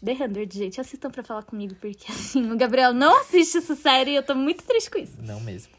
The 0.03 0.17
100, 0.17 0.51
gente, 0.51 0.81
assistam 0.81 1.11
pra 1.11 1.23
falar 1.23 1.43
comigo, 1.43 1.75
porque 1.75 2.07
assim, 2.11 2.51
o 2.51 2.57
Gabriel 2.57 2.93
não 2.93 3.21
assiste 3.21 3.59
essa 3.59 3.77
série 3.77 4.13
e 4.13 4.17
eu 4.17 4.23
tô 4.23 4.35
muito 4.35 4.65
triste 4.65 4.91
com 4.91 4.99
isso. 4.99 5.21
Não 5.23 5.41
mesmo. 5.41 5.73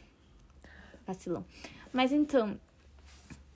Vacilão. 1.06 1.46
Mas 1.92 2.12
então, 2.12 2.60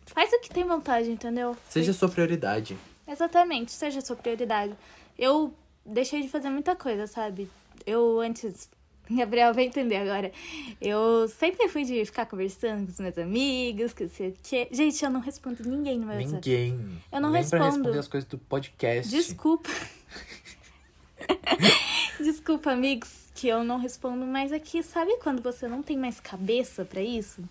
faz 0.06 0.32
o 0.34 0.40
que 0.42 0.50
tem 0.50 0.66
vontade, 0.66 1.10
entendeu? 1.10 1.56
Seja 1.70 1.94
sua 1.94 2.10
prioridade. 2.10 2.78
Exatamente, 3.08 3.72
seja 3.72 4.00
a 4.00 4.02
sua 4.02 4.16
prioridade. 4.16 4.76
Eu 5.18 5.54
deixei 5.86 6.22
de 6.22 6.30
fazer 6.30 6.50
muita 6.50 6.76
coisa, 6.76 7.08
sabe? 7.08 7.50
Eu 7.86 8.20
antes. 8.20 8.70
Gabriel 9.10 9.54
vai 9.54 9.66
entender 9.66 9.98
agora. 9.98 10.32
Eu 10.80 11.28
sempre 11.28 11.68
fui 11.68 11.84
de 11.84 12.06
ficar 12.06 12.26
conversando 12.26 12.86
com 12.86 12.92
os 12.92 13.00
meus 13.00 13.18
amigos, 13.18 13.94
que 13.94 14.08
sei 14.08 14.30
o 14.30 14.34
quê. 14.44 14.68
Gente, 14.72 15.04
eu 15.04 15.10
não 15.10 15.20
respondo 15.20 15.68
ninguém 15.68 15.98
no 15.98 16.06
meu 16.06 16.16
WhatsApp. 16.16 16.48
Ninguém. 16.48 17.02
Eu 17.12 17.20
não 17.20 17.32
Nem 17.32 17.48
pra 17.48 17.58
respondo. 17.58 17.66
responder 17.66 18.00
as 18.00 18.08
coisas 18.08 18.30
do 18.30 18.38
podcast. 18.38 19.10
Desculpa. 19.10 19.70
Desculpa, 22.20 22.72
amigos, 22.72 23.30
que 23.34 23.48
eu 23.48 23.64
não 23.64 23.78
respondo, 23.78 24.26
mas 24.26 24.52
aqui, 24.52 24.84
sabe 24.84 25.18
quando 25.18 25.42
você 25.42 25.68
não 25.68 25.82
tem 25.82 25.98
mais 25.98 26.20
cabeça 26.20 26.86
pra 26.86 27.02
isso? 27.02 27.44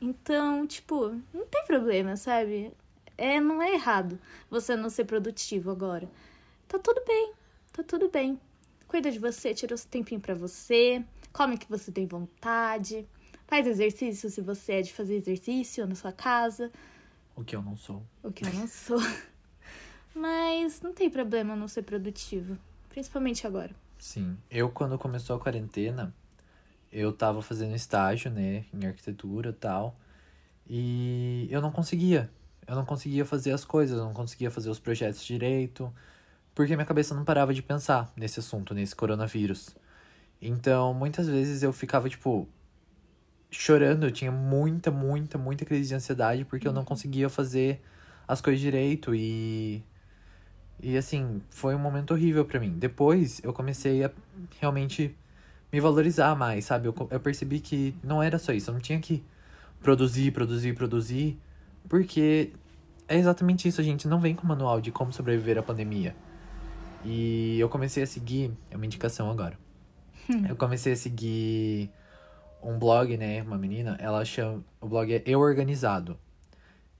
Então, 0.00 0.66
tipo, 0.66 1.14
não 1.32 1.46
tem 1.46 1.64
problema, 1.66 2.16
sabe? 2.16 2.72
É, 3.18 3.40
não 3.40 3.60
é 3.60 3.74
errado 3.74 4.18
você 4.50 4.74
não 4.74 4.88
ser 4.88 5.04
produtivo 5.04 5.70
agora. 5.70 6.08
Tá 6.66 6.78
tudo 6.78 7.02
bem, 7.06 7.32
tá 7.72 7.82
tudo 7.82 8.08
bem. 8.08 8.40
Cuida 8.92 9.10
de 9.10 9.18
você, 9.18 9.54
tira 9.54 9.74
o 9.74 9.78
tempinho 9.78 10.20
pra 10.20 10.34
você, 10.34 11.02
come 11.32 11.54
o 11.54 11.58
que 11.58 11.66
você 11.66 11.90
tem 11.90 12.06
vontade, 12.06 13.08
faz 13.46 13.66
exercício 13.66 14.28
se 14.28 14.42
você 14.42 14.72
é 14.74 14.82
de 14.82 14.92
fazer 14.92 15.14
exercício 15.14 15.86
na 15.86 15.94
sua 15.94 16.12
casa, 16.12 16.70
O 17.34 17.42
que 17.42 17.56
eu 17.56 17.62
não 17.62 17.74
sou. 17.74 18.02
o 18.22 18.30
que 18.30 18.44
eu 18.44 18.52
não 18.52 18.68
sou. 18.68 19.00
Mas 20.14 20.82
não 20.82 20.92
tem 20.92 21.08
problema 21.08 21.56
não 21.56 21.68
ser 21.68 21.84
produtivo, 21.84 22.58
principalmente 22.90 23.46
agora. 23.46 23.74
Sim. 23.98 24.36
Eu, 24.50 24.68
quando 24.68 24.98
começou 24.98 25.36
a 25.36 25.40
quarentena, 25.40 26.14
eu 26.92 27.14
tava 27.14 27.40
fazendo 27.40 27.74
estágio, 27.74 28.30
né, 28.30 28.66
em 28.74 28.84
arquitetura 28.84 29.48
e 29.48 29.54
tal. 29.54 29.96
E 30.68 31.48
eu 31.50 31.62
não 31.62 31.72
conseguia. 31.72 32.30
Eu 32.66 32.74
não 32.76 32.84
conseguia 32.84 33.24
fazer 33.24 33.52
as 33.52 33.64
coisas, 33.64 33.96
eu 33.96 34.04
não 34.04 34.12
conseguia 34.12 34.50
fazer 34.50 34.68
os 34.68 34.78
projetos 34.78 35.24
direito. 35.24 35.90
Porque 36.54 36.74
minha 36.76 36.86
cabeça 36.86 37.14
não 37.14 37.24
parava 37.24 37.54
de 37.54 37.62
pensar 37.62 38.12
nesse 38.16 38.40
assunto, 38.40 38.74
nesse 38.74 38.94
coronavírus. 38.94 39.74
Então, 40.40 40.92
muitas 40.92 41.28
vezes 41.28 41.62
eu 41.62 41.72
ficava, 41.72 42.08
tipo, 42.08 42.48
chorando. 43.52 44.04
Eu 44.04 44.10
tinha 44.10 44.32
muita, 44.32 44.90
muita, 44.90 45.38
muita 45.38 45.64
crise 45.64 45.88
de 45.88 45.94
ansiedade 45.94 46.44
porque 46.44 46.66
eu 46.66 46.72
não 46.72 46.84
conseguia 46.84 47.28
fazer 47.28 47.80
as 48.26 48.40
coisas 48.40 48.60
direito 48.60 49.14
e. 49.14 49.82
E 50.80 50.96
assim, 50.96 51.40
foi 51.48 51.76
um 51.76 51.78
momento 51.78 52.12
horrível 52.12 52.44
pra 52.44 52.58
mim. 52.58 52.70
Depois 52.76 53.40
eu 53.44 53.52
comecei 53.52 54.04
a 54.04 54.10
realmente 54.58 55.16
me 55.72 55.78
valorizar 55.78 56.34
mais, 56.34 56.64
sabe? 56.64 56.88
Eu, 56.88 57.08
eu 57.08 57.20
percebi 57.20 57.60
que 57.60 57.94
não 58.02 58.20
era 58.20 58.36
só 58.36 58.52
isso. 58.52 58.70
Eu 58.70 58.74
não 58.74 58.80
tinha 58.80 58.98
que 58.98 59.22
produzir, 59.80 60.32
produzir, 60.32 60.74
produzir. 60.74 61.38
Porque 61.88 62.52
é 63.06 63.16
exatamente 63.16 63.68
isso. 63.68 63.80
A 63.80 63.84
gente 63.84 64.08
não 64.08 64.20
vem 64.20 64.34
com 64.34 64.44
manual 64.44 64.80
de 64.80 64.90
como 64.90 65.12
sobreviver 65.12 65.56
à 65.56 65.62
pandemia. 65.62 66.16
E 67.04 67.58
eu 67.58 67.68
comecei 67.68 68.02
a 68.02 68.06
seguir. 68.06 68.52
É 68.70 68.76
uma 68.76 68.86
indicação 68.86 69.30
agora. 69.30 69.58
Eu 70.48 70.56
comecei 70.56 70.92
a 70.92 70.96
seguir 70.96 71.90
um 72.62 72.78
blog, 72.78 73.16
né? 73.16 73.42
Uma 73.42 73.58
menina. 73.58 73.96
Ela 74.00 74.24
chama. 74.24 74.64
O 74.80 74.88
blog 74.88 75.12
é 75.12 75.22
Eu 75.26 75.40
Organizado. 75.40 76.18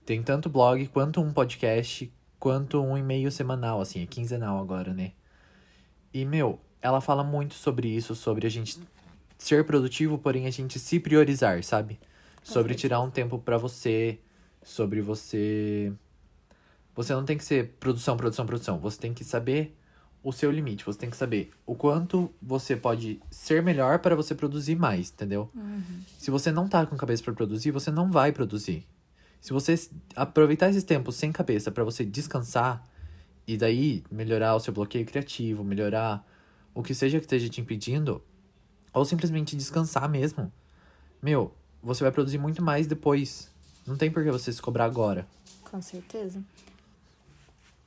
Tem 0.05 0.21
tanto 0.21 0.49
blog 0.49 0.85
quanto 0.87 1.21
um 1.21 1.31
podcast, 1.31 2.11
quanto 2.37 2.81
um 2.81 2.97
e-mail 2.97 3.31
semanal, 3.31 3.79
assim, 3.79 4.03
é 4.03 4.05
quinzenal 4.05 4.59
agora, 4.59 4.93
né? 4.93 5.13
E, 6.13 6.25
meu, 6.25 6.59
ela 6.81 6.99
fala 6.99 7.23
muito 7.23 7.53
sobre 7.53 7.87
isso, 7.87 8.13
sobre 8.13 8.45
a 8.45 8.49
gente 8.49 8.77
ser 9.37 9.65
produtivo, 9.65 10.17
porém 10.17 10.45
a 10.45 10.51
gente 10.51 10.77
se 10.77 10.99
priorizar, 10.99 11.63
sabe? 11.63 11.97
Sobre 12.43 12.75
tirar 12.75 12.99
um 12.99 13.09
tempo 13.09 13.39
pra 13.39 13.57
você, 13.57 14.19
sobre 14.61 15.01
você. 15.01 15.93
Você 16.93 17.13
não 17.13 17.23
tem 17.23 17.37
que 17.37 17.45
ser 17.45 17.75
produção, 17.79 18.17
produção, 18.17 18.45
produção. 18.45 18.79
Você 18.79 18.99
tem 18.99 19.13
que 19.13 19.23
saber 19.23 19.73
o 20.23 20.31
seu 20.31 20.49
limite. 20.49 20.85
Você 20.85 20.97
tem 20.97 21.09
que 21.09 21.17
saber 21.17 21.51
o 21.65 21.75
quanto 21.75 22.31
você 22.41 22.75
pode 22.75 23.21
ser 23.29 23.61
melhor 23.61 23.99
para 23.99 24.15
você 24.15 24.33
produzir 24.33 24.75
mais, 24.75 25.11
entendeu? 25.11 25.51
Se 26.17 26.31
você 26.31 26.51
não 26.51 26.67
tá 26.67 26.85
com 26.85 26.95
cabeça 26.95 27.21
pra 27.21 27.33
produzir, 27.33 27.71
você 27.71 27.91
não 27.91 28.09
vai 28.09 28.31
produzir. 28.31 28.87
Se 29.41 29.51
você 29.51 29.75
aproveitar 30.15 30.69
esses 30.69 30.85
tempos 30.85 31.15
sem 31.15 31.31
cabeça 31.31 31.69
pra 31.69 31.83
você 31.83 32.05
descansar 32.05 32.87
e 33.45 33.57
daí 33.57 34.03
melhorar 34.09 34.55
o 34.55 34.59
seu 34.59 34.73
bloqueio 34.73 35.05
criativo, 35.05 35.63
melhorar 35.63 36.25
o 36.73 36.81
que 36.81 36.95
seja 36.95 37.19
que 37.19 37.25
esteja 37.25 37.49
te 37.49 37.59
impedindo, 37.59 38.23
ou 38.93 39.03
simplesmente 39.03 39.55
descansar 39.55 40.09
mesmo, 40.09 40.51
meu, 41.21 41.53
você 41.81 42.03
vai 42.03 42.11
produzir 42.11 42.37
muito 42.37 42.61
mais 42.61 42.87
depois. 42.87 43.51
Não 43.85 43.97
tem 43.97 44.09
por 44.09 44.23
que 44.23 44.31
você 44.31 44.53
se 44.53 44.61
cobrar 44.61 44.85
agora. 44.85 45.27
Com 45.69 45.81
certeza. 45.81 46.41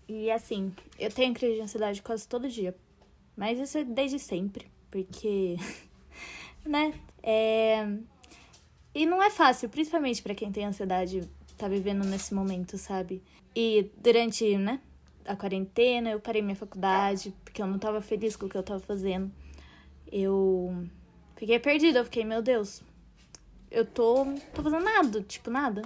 E 0.09 0.31
assim, 0.31 0.73
eu 0.99 1.11
tenho 1.11 1.35
crise 1.35 1.57
de 1.57 1.61
ansiedade 1.61 2.03
quase 2.03 2.27
todo 2.29 2.49
dia. 2.49 2.75
Mas 3.37 3.59
isso 3.59 3.79
é 3.79 3.85
desde 3.85 4.19
sempre. 4.19 4.67
Porque, 4.91 5.57
né? 6.65 6.95
É... 7.23 7.87
E 8.95 9.05
não 9.05 9.23
é 9.23 9.29
fácil, 9.31 9.69
principalmente 9.69 10.23
pra 10.23 10.35
quem 10.35 10.51
tem 10.51 10.65
ansiedade, 10.65 11.29
tá 11.59 11.69
vivendo 11.69 12.05
nesse 12.05 12.33
momento, 12.33 12.79
sabe? 12.79 13.23
E 13.55 13.91
durante, 13.99 14.57
né, 14.57 14.81
a 15.27 15.37
quarentena, 15.37 16.11
eu 16.11 16.21
parei 16.21 16.41
minha 16.41 16.57
faculdade, 16.57 17.35
porque 17.45 17.61
eu 17.61 17.67
não 17.67 17.79
tava 17.79 18.01
feliz 18.01 18.37
com 18.37 18.47
o 18.47 18.49
que 18.49 18.57
eu 18.57 18.63
tava 18.63 18.81
fazendo. 18.81 19.31
Eu 20.11 20.87
fiquei 21.37 21.59
perdida, 21.59 21.99
eu 21.99 22.05
fiquei, 22.05 22.25
meu 22.25 22.41
Deus, 22.41 22.83
eu 23.71 23.85
tô, 23.85 24.25
tô 24.55 24.63
fazendo 24.63 24.85
nada, 24.85 25.23
tipo, 25.23 25.51
nada. 25.51 25.83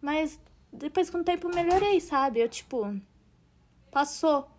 Mas 0.00 0.40
depois 0.72 1.10
com 1.10 1.18
o 1.18 1.24
tempo 1.24 1.48
melhorei, 1.54 2.00
sabe? 2.00 2.40
Eu, 2.40 2.48
tipo, 2.48 2.98
passou. 3.94 4.50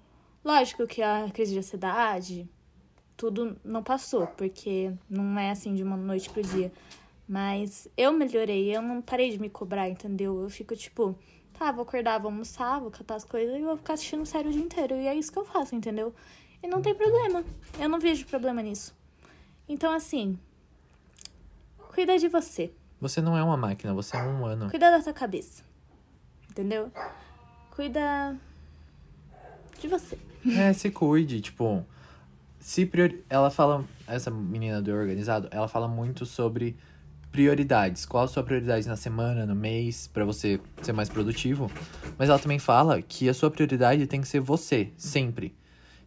Lógico 0.44 0.88
que 0.88 1.02
a 1.02 1.30
crise 1.34 1.52
de 1.52 1.60
ansiedade, 1.60 2.50
tudo 3.18 3.58
não 3.66 3.84
passou, 3.84 4.28
porque 4.28 4.94
não 5.10 5.38
é 5.38 5.52
assim 5.52 5.76
de 5.76 5.84
uma 5.84 5.98
noite 5.98 6.30
pro 6.30 6.42
dia. 6.42 6.72
Mas 7.28 7.88
eu 7.98 8.14
melhorei, 8.14 8.74
eu 8.74 8.82
não 8.82 9.02
parei 9.02 9.30
de 9.32 9.40
me 9.40 9.50
cobrar, 9.50 9.90
entendeu? 9.90 10.42
Eu 10.42 10.50
fico 10.50 10.74
tipo, 10.76 11.18
tá, 11.54 11.72
vou 11.72 11.82
acordar, 11.82 12.20
vou 12.20 12.30
almoçar, 12.30 12.80
vou 12.80 12.90
catar 12.90 13.16
as 13.16 13.26
coisas 13.26 13.58
e 13.58 13.62
vou 13.62 13.76
ficar 13.76 13.94
assistindo 13.96 14.26
série 14.26 14.48
o 14.48 14.52
dia 14.52 14.62
inteiro. 14.62 14.96
E 14.96 15.08
é 15.08 15.16
isso 15.16 15.32
que 15.32 15.40
eu 15.40 15.46
faço, 15.46 15.76
entendeu? 15.76 16.14
E 16.64 16.68
não 16.68 16.82
tem 16.82 16.96
problema. 16.96 17.44
Eu 17.78 17.90
não 17.90 18.00
vejo 18.00 18.26
problema 18.28 18.62
nisso. 18.62 18.96
Então, 19.68 19.92
assim, 19.92 20.40
cuida 21.94 22.18
de 22.18 22.30
você. 22.30 22.72
Você 23.02 23.20
não 23.22 23.36
é 23.36 23.44
uma 23.44 23.58
máquina, 23.58 23.94
você 23.94 24.16
é 24.16 24.24
um 24.24 24.38
humano. 24.38 24.70
Cuida 24.70 24.92
da 24.92 25.02
tua 25.02 25.14
cabeça. 25.14 25.64
Entendeu? 26.50 26.92
Cuida 27.72 28.40
de 29.86 29.92
você. 29.92 30.18
É, 30.58 30.74
se 30.74 30.90
cuide, 30.90 31.42
tipo. 31.42 31.86
Se 32.60 32.86
priori... 32.86 33.24
Ela 33.30 33.50
fala. 33.50 33.86
Essa 34.08 34.30
menina 34.30 34.82
do 34.82 34.92
organizado, 34.92 35.48
ela 35.52 35.68
fala 35.68 35.88
muito 35.88 36.26
sobre 36.26 36.76
prioridades. 37.32 38.06
Qual 38.06 38.24
a 38.24 38.28
sua 38.28 38.44
prioridade 38.44 38.88
na 38.88 38.96
semana, 38.96 39.46
no 39.46 39.56
mês, 39.56 40.08
pra 40.08 40.24
você 40.24 40.60
ser 40.82 40.94
mais 40.94 41.10
produtivo. 41.10 41.70
Mas 42.18 42.30
ela 42.30 42.40
também 42.40 42.60
fala 42.60 43.02
que 43.02 43.28
a 43.28 43.34
sua 43.34 43.52
prioridade 43.52 44.08
tem 44.08 44.22
que 44.22 44.28
ser 44.28 44.40
você, 44.40 44.92
sempre. 44.96 45.54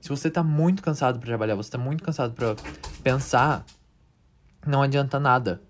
Se 0.00 0.08
você 0.08 0.30
tá 0.30 0.42
muito 0.42 0.82
cansado 0.82 1.18
pra 1.18 1.26
trabalhar, 1.26 1.54
você 1.54 1.70
tá 1.70 1.78
muito 1.78 2.02
cansado 2.02 2.32
pra 2.32 2.56
pensar, 3.02 3.66
não 4.66 4.80
adianta 4.80 5.18
nada. 5.18 5.60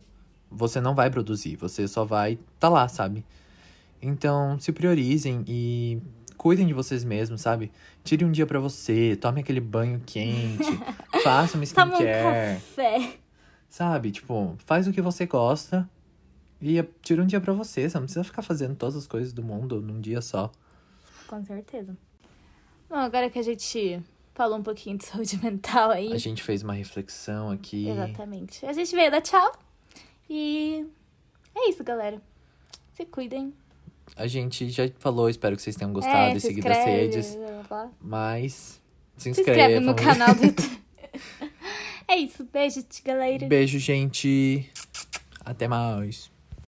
Você 0.51 0.81
não 0.81 0.95
vai 0.95 1.11
produzir, 1.11 1.57
você 1.57 1.89
só 1.89 2.05
vai 2.05 2.39
tá 2.61 2.69
lá, 2.69 2.87
sabe? 2.87 3.25
Então, 4.01 4.59
se 4.61 4.71
priorizem 4.71 5.45
e 5.47 6.01
cuidem 6.39 6.67
de 6.67 6.73
vocês 6.73 7.05
mesmos, 7.05 7.43
sabe? 7.43 7.71
Tire 8.03 8.25
um 8.25 8.33
dia 8.33 8.47
pra 8.47 8.59
você, 8.61 9.15
tome 9.21 9.41
aquele 9.41 9.61
banho 9.61 10.01
quente, 10.07 10.65
faça 11.23 11.59
uma 11.59 11.67
Toma 11.67 11.93
um 11.93 11.95
skincare, 11.99 12.55
café. 12.61 13.19
sabe? 13.69 14.11
Tipo, 14.13 14.57
faz 14.65 14.87
o 14.89 14.93
que 14.93 15.03
você 15.03 15.27
gosta 15.27 15.87
E 16.63 16.83
tira 17.03 17.23
um 17.23 17.27
dia 17.27 17.41
pra 17.41 17.53
você, 17.53 17.91
você 17.91 17.99
não 17.99 18.05
precisa 18.05 18.25
ficar 18.25 18.41
fazendo 18.43 18.75
todas 18.77 18.97
as 18.97 19.07
coisas 19.07 19.33
do 19.33 19.43
mundo 19.43 19.81
num 19.83 20.01
dia 20.01 20.21
só. 20.23 20.51
Com 21.27 21.45
certeza. 21.45 21.95
Bom, 22.89 22.97
agora 22.97 23.29
que 23.29 23.39
a 23.39 23.43
gente 23.43 24.03
falou 24.35 24.57
um 24.59 24.63
pouquinho 24.63 24.97
de 24.97 25.05
saúde 25.07 25.37
mental 25.43 25.91
aí. 25.91 26.13
A 26.13 26.19
gente 26.19 26.43
fez 26.43 26.63
uma 26.63 26.73
reflexão 26.73 27.51
aqui. 27.51 27.89
Exatamente. 27.89 28.65
A 28.65 28.73
gente 28.73 28.95
veio 28.95 29.11
dar 29.11 29.21
tchau. 29.21 29.53
E 30.31 30.87
é 31.55 31.69
isso, 31.69 31.85
galera. 31.85 32.23
Se 32.95 33.05
cuidem. 33.05 33.53
A 34.17 34.27
gente 34.27 34.71
já 34.71 34.89
falou, 34.99 35.29
espero 35.29 35.57
que 35.57 35.63
vocês 35.63 35.77
tenham 35.77 35.93
gostado 35.93 36.33
é, 36.33 36.37
e 36.37 36.41
se 36.41 36.47
seguido 36.49 36.69
as 36.69 36.79
inscreve, 36.79 37.01
redes. 37.01 37.39
Mas 38.01 38.81
se 39.17 39.23
Se 39.25 39.31
inscreve 39.31 39.79
inscrevam. 39.79 39.87
no 39.87 39.95
canal 39.95 40.35
do 40.35 40.43
é 42.09 42.17
isso. 42.17 42.45
Beijo, 42.53 42.85
galera. 43.05 43.47
Beijo, 43.47 43.79
gente. 43.79 44.71
Até 45.45 45.67
mais. 45.69 46.31